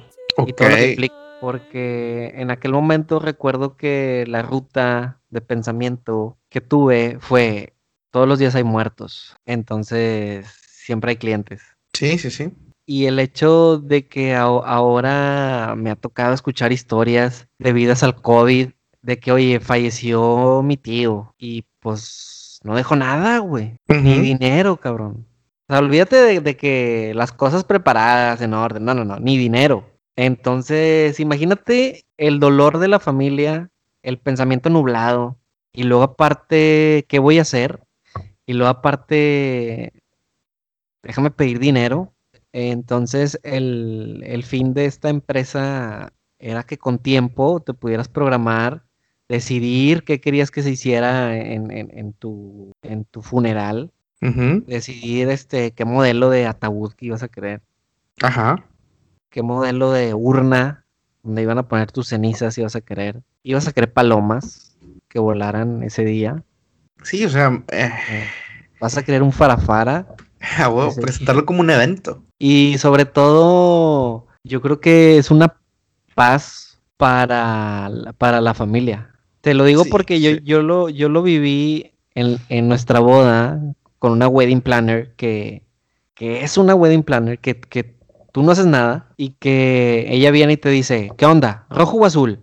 [0.46, 1.10] y todo lo que.
[1.40, 7.74] Porque en aquel momento recuerdo que la ruta de pensamiento que tuve fue
[8.12, 11.62] todos los días hay muertos, entonces siempre hay clientes.
[11.94, 12.52] Sí, sí, sí.
[12.86, 18.72] Y el hecho de que ahora me ha tocado escuchar historias debidas al COVID,
[19.02, 23.78] de que, oye, falleció mi tío y pues no dejó nada, güey.
[23.88, 25.28] Ni dinero, cabrón.
[25.68, 28.86] O sea, olvídate de, de que las cosas preparadas en orden.
[28.86, 29.90] No, no, no, ni dinero.
[30.16, 33.70] Entonces, imagínate el dolor de la familia,
[34.02, 35.38] el pensamiento nublado,
[35.74, 37.82] y luego aparte, ¿qué voy a hacer?
[38.46, 39.92] Y luego aparte,
[41.02, 42.13] déjame pedir dinero.
[42.54, 48.84] Entonces, el, el fin de esta empresa era que con tiempo te pudieras programar,
[49.28, 53.92] decidir qué querías que se hiciera en, en- en tu, en tu funeral,
[54.68, 57.62] decidir este, qué modelo de ataúd que ibas a querer,
[58.22, 58.64] Ajá.
[59.30, 60.86] qué modelo de urna
[61.24, 63.22] donde iban a poner tus cenizas ibas a querer.
[63.44, 64.78] Ibas a querer palomas,
[65.10, 66.44] que volaran ese día.
[67.04, 68.26] Sí, o sea, eh, Eh,
[68.80, 70.06] Vas a crear un farafara.
[70.92, 71.02] sí.
[71.02, 72.24] presentarlo como un evento.
[72.40, 75.56] Y sobre todo, yo creo que es una
[76.16, 79.10] paz para, la- para la familia.
[79.42, 83.60] Te lo digo Sí, porque yo, yo, lo, yo lo viví en, en nuestra boda
[84.00, 85.64] con una wedding planner que,
[86.14, 87.96] que es una wedding planner que, que
[88.32, 91.66] tú no haces nada y que ella viene y te dice, ¿qué onda?
[91.70, 92.40] ¿Rojo o azul?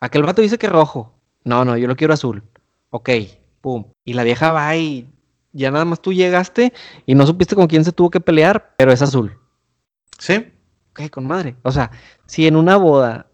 [0.00, 1.14] Aquel vato dice que rojo.
[1.44, 2.42] No, no, yo lo quiero azul.
[2.90, 3.10] Ok,
[3.60, 3.84] pum.
[4.04, 5.06] Y la vieja va y
[5.56, 6.72] ya nada más tú llegaste
[7.06, 9.38] y no supiste con quién se tuvo que pelear, pero es azul.
[10.18, 10.52] Sí,
[10.92, 11.56] Ok, con madre.
[11.62, 11.90] O sea,
[12.26, 13.26] si en una boda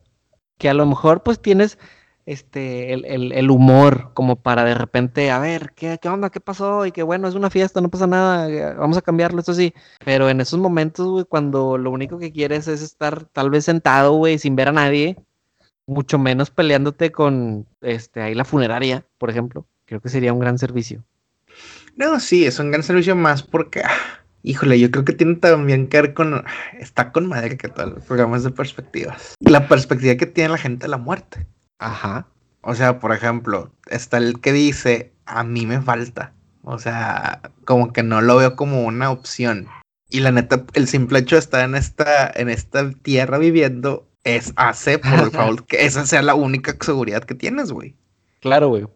[0.59, 1.79] que a lo mejor pues tienes
[2.27, 6.31] este el, el- el humor como para de repente, a ver, ¿qué, qué onda?
[6.31, 6.87] ¿Qué pasó?
[6.87, 9.75] Y que bueno, es una fiesta, no pasa nada, eh, vamos a cambiarlo, esto sí.
[10.05, 14.13] Pero en esos momentos, güey, cuando lo único que quieres es estar tal vez sentado,
[14.15, 15.17] güey, sin ver a nadie,
[15.87, 19.67] mucho menos peleándote con este ahí la funeraria, por ejemplo.
[19.87, 21.05] Creo que sería un gran servicio.
[21.97, 25.89] No, sí, es un gran servicio más porque, ah, híjole, yo creo que tiene también
[25.89, 26.45] que ver con,
[26.79, 29.35] está con madre que tal, programas de perspectivas.
[29.41, 31.47] La perspectiva que tiene la gente de la muerte.
[31.79, 32.27] Ajá.
[32.63, 36.33] O sea, por ejemplo, está el que dice, a mí me falta.
[36.63, 39.67] O sea, como que no lo veo como una opción.
[40.09, 44.53] Y la neta, el simple hecho de estar en esta, en esta tierra viviendo es
[44.57, 47.97] hace por el favor que esa sea la única seguridad que tienes, güey.
[48.41, 48.87] Claro, güey.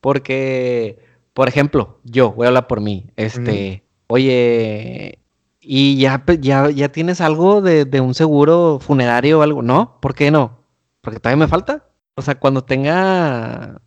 [0.00, 0.98] Porque,
[1.34, 3.06] por ejemplo, yo voy a hablar por mí.
[3.16, 5.18] Este, oye,
[5.60, 9.62] ¿y ya, pe- ya, ya tienes algo de, de un seguro funerario o algo?
[9.62, 9.98] ¿No?
[10.00, 10.60] ¿Por qué no?
[11.02, 11.86] Porque todavía me falta.
[12.16, 13.80] O sea, cuando tenga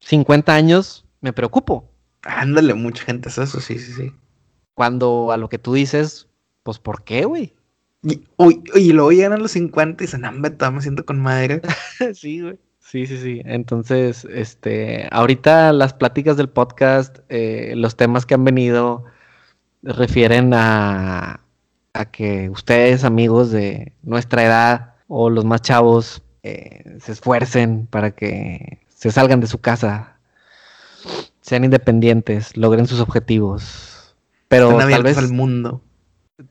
[0.00, 1.90] 50 años, me preocupo.
[2.22, 4.12] Ándale, mucha gente hace eso, sí, sí, sí.
[4.74, 6.28] Cuando a lo que tú dices,
[6.62, 7.54] pues, ¿por qué, güey?
[8.02, 11.20] Y, uy, y luego llegan a los 50 y dicen, hombre, todavía me siento con
[11.20, 11.60] madre.
[12.14, 12.58] Sí, güey.
[12.90, 13.42] Sí, sí, sí.
[13.44, 19.04] Entonces, este, ahorita las pláticas del podcast, eh, los temas que han venido
[19.82, 21.40] refieren a,
[21.92, 28.12] a que ustedes, amigos de nuestra edad o los más chavos, eh, se esfuercen para
[28.12, 30.16] que se salgan de su casa,
[31.42, 34.14] sean independientes, logren sus objetivos.
[34.48, 35.82] Pero Están tal vez al mundo.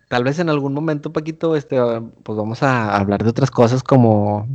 [0.08, 1.78] tal vez en algún momento, Paquito, este,
[2.22, 4.48] pues vamos a hablar de otras cosas como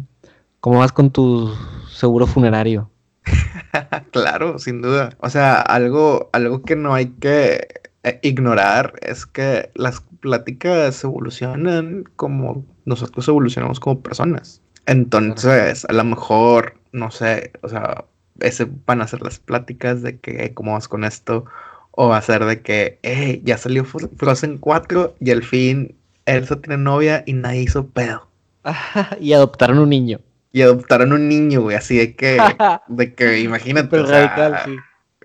[0.62, 1.54] cómo vas con tu
[1.90, 2.90] seguro funerario.
[4.12, 5.16] Claro, sin duda.
[5.20, 7.68] O sea, algo, algo que no hay que
[8.04, 14.62] eh, ignorar es que las pláticas evolucionan como nosotros evolucionamos como personas.
[14.86, 18.04] Entonces, a lo mejor, no sé, o sea,
[18.40, 21.44] ese van a ser las pláticas de que "Eh, cómo vas con esto,
[21.92, 25.96] o va a ser de que, eh, ya salió Fro- Frozen 4 y al fin
[26.26, 28.28] Elsa tiene novia y nadie hizo pedo.
[29.20, 30.20] y adoptaron un niño.
[30.52, 32.38] Y adoptaron un niño, güey, así de que,
[32.88, 34.76] de que imagínate, Pero o sea, radical, sí.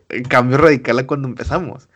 [0.09, 1.89] el cambio radical a cuando empezamos.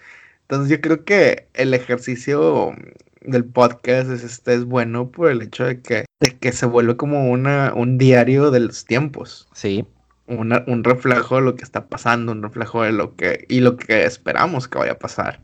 [0.43, 2.73] Entonces yo creo que el ejercicio
[3.21, 6.97] del podcast es, este, es bueno por el hecho de que, de que se vuelve
[6.97, 9.85] como una, un diario de los tiempos, Sí,
[10.27, 13.77] una- un reflejo de lo que está pasando, un reflejo de lo que, y lo
[13.77, 15.39] que esperamos que vaya a pasar.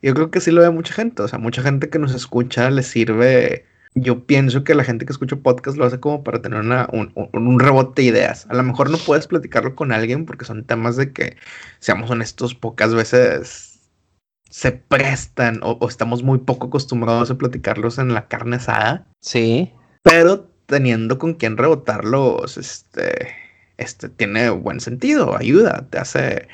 [0.00, 2.70] Yo creo que sí lo ve mucha gente, o sea, mucha gente que nos escucha
[2.70, 3.66] le sirve.
[3.94, 7.12] Yo pienso que la gente que escucha podcast lo hace como para tener una, un,
[7.14, 8.46] un- rebote de ideas.
[8.50, 11.36] A lo mejor no puedes platicarlo con alguien porque son temas de que,
[11.80, 13.80] seamos honestos, pocas veces
[14.50, 19.06] se prestan o, o estamos muy poco acostumbrados a platicarlos en la carne asada.
[19.20, 19.72] sí.
[20.02, 23.34] Pero teniendo con quien rebotarlos, este,
[23.78, 26.48] este tiene buen sentido, ayuda, te hace,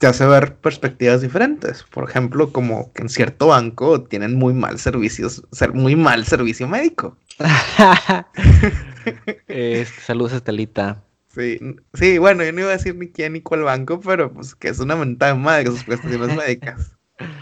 [0.00, 1.82] te hace ver perspectivas diferentes.
[1.82, 6.66] Por ejemplo, como que en cierto banco tienen muy mal servicios, ser muy mal servicio
[6.66, 7.18] médico.
[9.46, 11.02] Este, saludos, Estelita.
[11.34, 11.58] Sí,
[11.94, 14.68] sí, bueno, yo no iba a decir ni quién ni cuál banco, pero pues que
[14.68, 16.96] es una mentada de madre sus prestaciones médicas.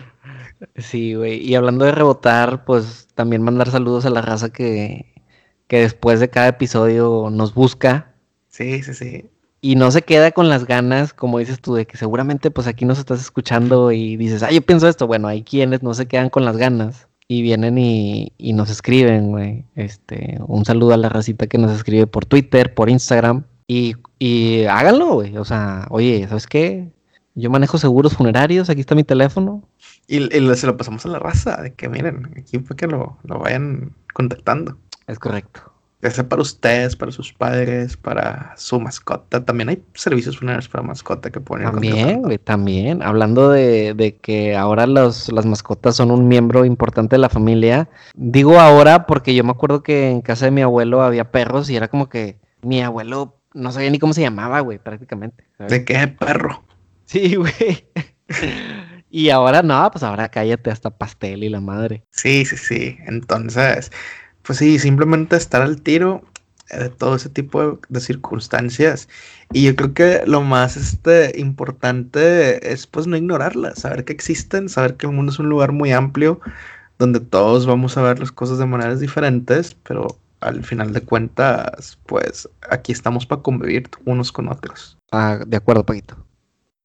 [0.74, 1.36] Sí, güey.
[1.36, 5.22] Y hablando de rebotar, pues también mandar saludos a la raza que,
[5.68, 8.12] que después de cada episodio nos busca
[8.48, 9.30] Sí, sí, sí.
[9.60, 12.84] Y no se queda con las ganas, como dices tú, de que seguramente pues aquí
[12.84, 15.06] nos estás escuchando y dices, ah, yo pienso esto.
[15.06, 19.30] Bueno, hay quienes no se quedan con las ganas y vienen y, y nos escriben,
[19.30, 19.64] güey.
[19.74, 24.64] Este, un saludo a la racita que nos escribe por Twitter, por Instagram y, y
[24.64, 25.36] háganlo, güey.
[25.36, 26.92] O sea, oye, ¿sabes qué?
[27.34, 29.62] Yo manejo seguros funerarios, aquí está mi teléfono.
[30.06, 33.18] Y, y se lo pasamos a la raza, de que miren, aquí para que lo,
[33.24, 34.76] lo vayan contactando.
[35.06, 35.72] Es correcto.
[36.00, 39.44] Ya sea para ustedes, para sus padres, para su mascota.
[39.44, 43.02] También hay servicios funerarios para mascota que pueden ir También, güey, también.
[43.02, 47.88] Hablando de, de que ahora los, las mascotas son un miembro importante de la familia.
[48.14, 51.76] Digo ahora porque yo me acuerdo que en casa de mi abuelo había perros y
[51.76, 55.44] era como que mi abuelo no sabía ni cómo se llamaba, güey, prácticamente.
[55.58, 56.62] ¿De qué perro?
[57.04, 57.86] Sí, güey.
[59.10, 62.04] y ahora no, pues ahora cállate hasta pastel y la madre.
[62.10, 62.98] Sí, sí, sí.
[63.06, 63.90] Entonces,
[64.48, 66.22] pues sí, simplemente estar al tiro
[66.70, 69.06] de todo ese tipo de, circunstancias.
[69.52, 74.70] Y yo creo que lo más este, importante es pues no ignorarlas, saber que existen,
[74.70, 76.40] saber que el mundo es un lugar muy amplio
[76.98, 81.98] donde todos vamos a ver las cosas de maneras diferentes, pero al final de cuentas,
[82.06, 84.96] pues aquí estamos para convivir unos con otros.
[85.12, 86.16] Ah, de acuerdo, Paquito.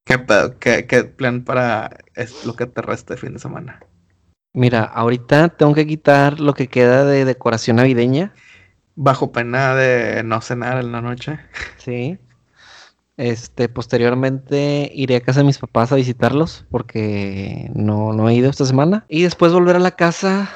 [0.04, 1.98] ¿Qué, qué, plan para
[2.46, 3.80] lo que te resta de fin de semana?
[4.54, 8.34] Mira, ahorita tengo que quitar lo que queda de decoración navideña.
[8.96, 11.40] Bajo pena de no cenar en la noche.
[11.78, 12.20] Sí.
[13.18, 18.50] Este, posteriormente iré a casa de mis papás a visitarlos porque no, no he ido
[18.50, 19.06] esta semana.
[19.08, 20.50] Y después volver a la casa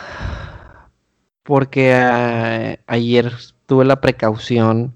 [1.43, 3.33] porque eh, ayer
[3.65, 4.93] tuve la precaución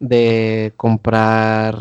[0.00, 1.78] de comprar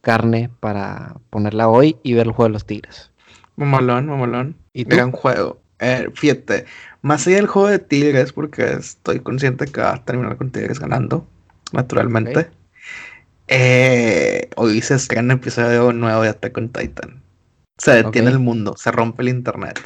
[0.00, 3.12] carne para ponerla hoy y ver el juego de los Tigres.
[3.56, 4.56] Mamalón, mamalón.
[4.72, 5.59] ¿Y Gran juego.
[5.80, 6.66] Eh, fíjate,
[7.02, 10.78] más allá del juego de Tigres, porque estoy consciente que va a terminar con Tigres
[10.78, 11.26] ganando,
[11.72, 12.50] naturalmente.
[13.48, 17.22] Eh, hoy se estrena un episodio nuevo de Attack on Titan.
[17.78, 19.80] Se detiene el mundo, se rompe el internet.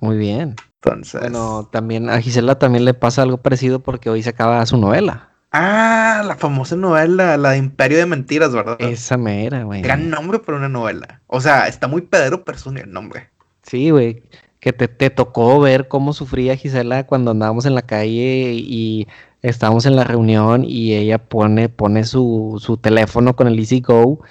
[0.00, 0.56] Muy bien.
[0.82, 1.20] Entonces.
[1.20, 5.30] Bueno, también a Gisela también le pasa algo parecido porque hoy se acaba su novela.
[5.52, 8.76] Ah, la famosa novela, la de Imperio de Mentiras, ¿verdad?
[8.80, 9.82] Esa mera, güey.
[9.82, 11.22] Gran nombre para una novela.
[11.28, 13.30] O sea, está muy pedero, pero es un nombre.
[13.62, 14.24] Sí, güey.
[14.64, 19.06] Que te, te, tocó ver cómo sufría Gisela cuando andábamos en la calle y
[19.42, 24.22] estábamos en la reunión y ella pone, pone su, su teléfono con el Easy Go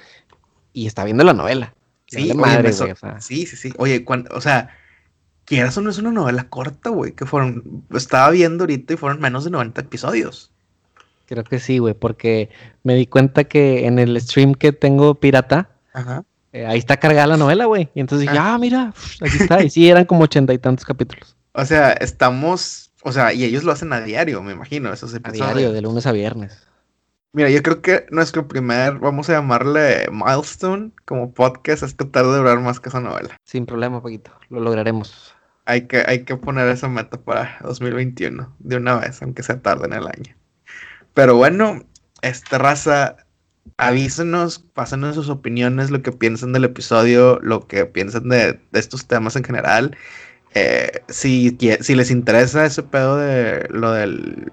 [0.73, 1.75] y está viendo la novela.
[2.07, 3.73] Sí, madre, güey, sí, sí, sí.
[3.77, 4.71] Oye, cuando, o sea,
[5.45, 9.21] quieras o no es una novela corta, güey, que fueron, estaba viendo ahorita y fueron
[9.21, 10.51] menos de 90 episodios.
[11.27, 12.49] Creo que sí, güey, porque
[12.81, 15.69] me di cuenta que en el stream que tengo pirata,
[16.53, 17.89] eh, ahí está cargada la novela, güey.
[17.93, 19.61] Y entonces dije, ah, ah mira, aquí está.
[19.61, 21.35] Y sí, eran como ochenta y tantos capítulos.
[21.53, 25.47] O sea, estamos o sea, y ellos lo hacen a diario, me imagino, esos episodios.
[25.47, 26.65] A diario, de lunes a viernes.
[27.33, 32.37] Mira, yo creo que nuestro primer, vamos a llamarle milestone como podcast, es tratar de
[32.37, 33.35] durar más que esa novela.
[33.43, 35.33] Sin problema, Paquito, lo lograremos.
[35.65, 39.85] Hay que, hay que poner esa meta para 2021, de una vez, aunque sea tarde
[39.87, 40.35] en el año.
[41.13, 41.81] Pero bueno,
[42.21, 43.17] esta raza,
[43.77, 49.07] avísenos, pásenos sus opiniones, lo que piensan del episodio, lo que piensan de, de estos
[49.07, 49.97] temas en general.
[50.55, 54.51] Eh, si, si les interesa ese pedo de lo del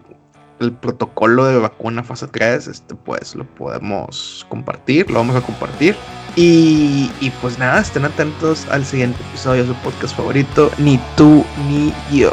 [0.61, 5.96] el protocolo de vacuna fase 3, este, pues lo podemos compartir, lo vamos a compartir.
[6.36, 11.44] Y, y, pues nada, estén atentos al siguiente episodio de su podcast favorito, Ni tú
[11.68, 12.32] ni yo.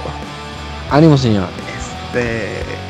[0.91, 1.47] Ánimo, señor.
[1.80, 2.87] Este.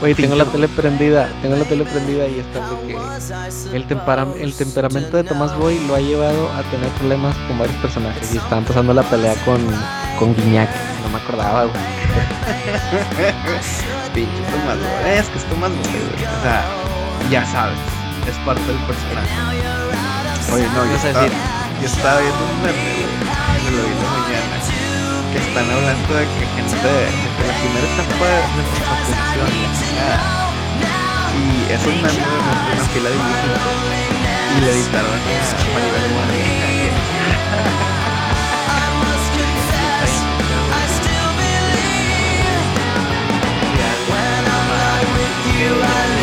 [0.00, 2.96] Oye, tengo la tele prendida, tengo la tele prendida y está de que
[3.76, 3.84] el,
[4.40, 8.36] el temperamento de Tomás Boy lo ha llevado a tener problemas con varios personajes y
[8.38, 9.58] están pasando la pelea con
[10.18, 10.68] con Guiñac.
[11.02, 11.74] No me acordaba, güey.
[14.14, 15.86] Pinche Tomás, Es que es Tomás, güey.
[15.86, 16.64] O sea,
[17.30, 17.78] ya sabes.
[18.28, 19.30] Es parte del personaje.
[20.52, 21.32] Oye, no, yo estaba, yo
[21.86, 23.06] estaba viendo un meme, güey.
[23.76, 24.56] lo vi en la mañana.
[25.32, 26.76] Que están hablando de que gente.
[26.76, 27.06] De
[27.36, 29.50] que la primera etapa de nuestra vacunación.
[31.36, 32.20] Y esos memes de
[32.72, 33.16] una fila de
[34.56, 35.18] Y le editaron a
[35.74, 36.58] Maribel Guardia.
[45.70, 46.17] Oh,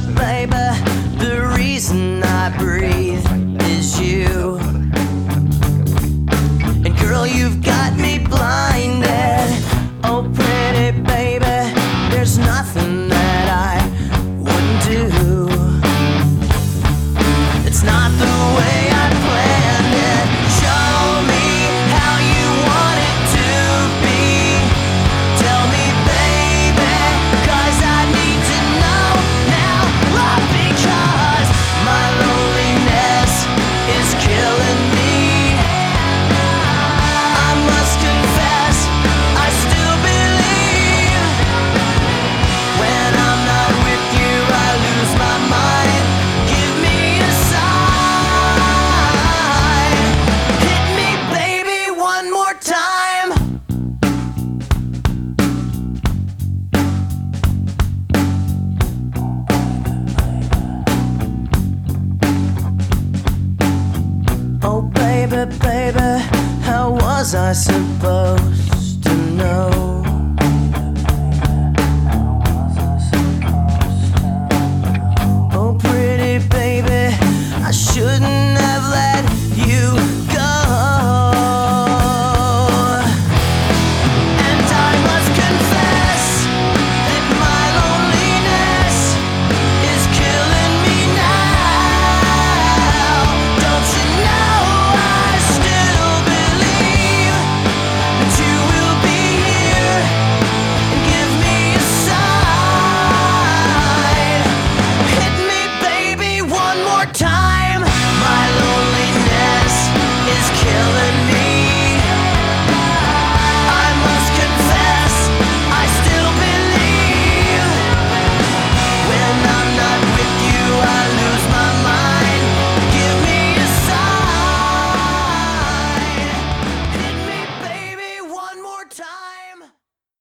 [0.00, 0.78] baby, baby,
[1.18, 3.26] the reason I breathe
[3.62, 4.61] is you.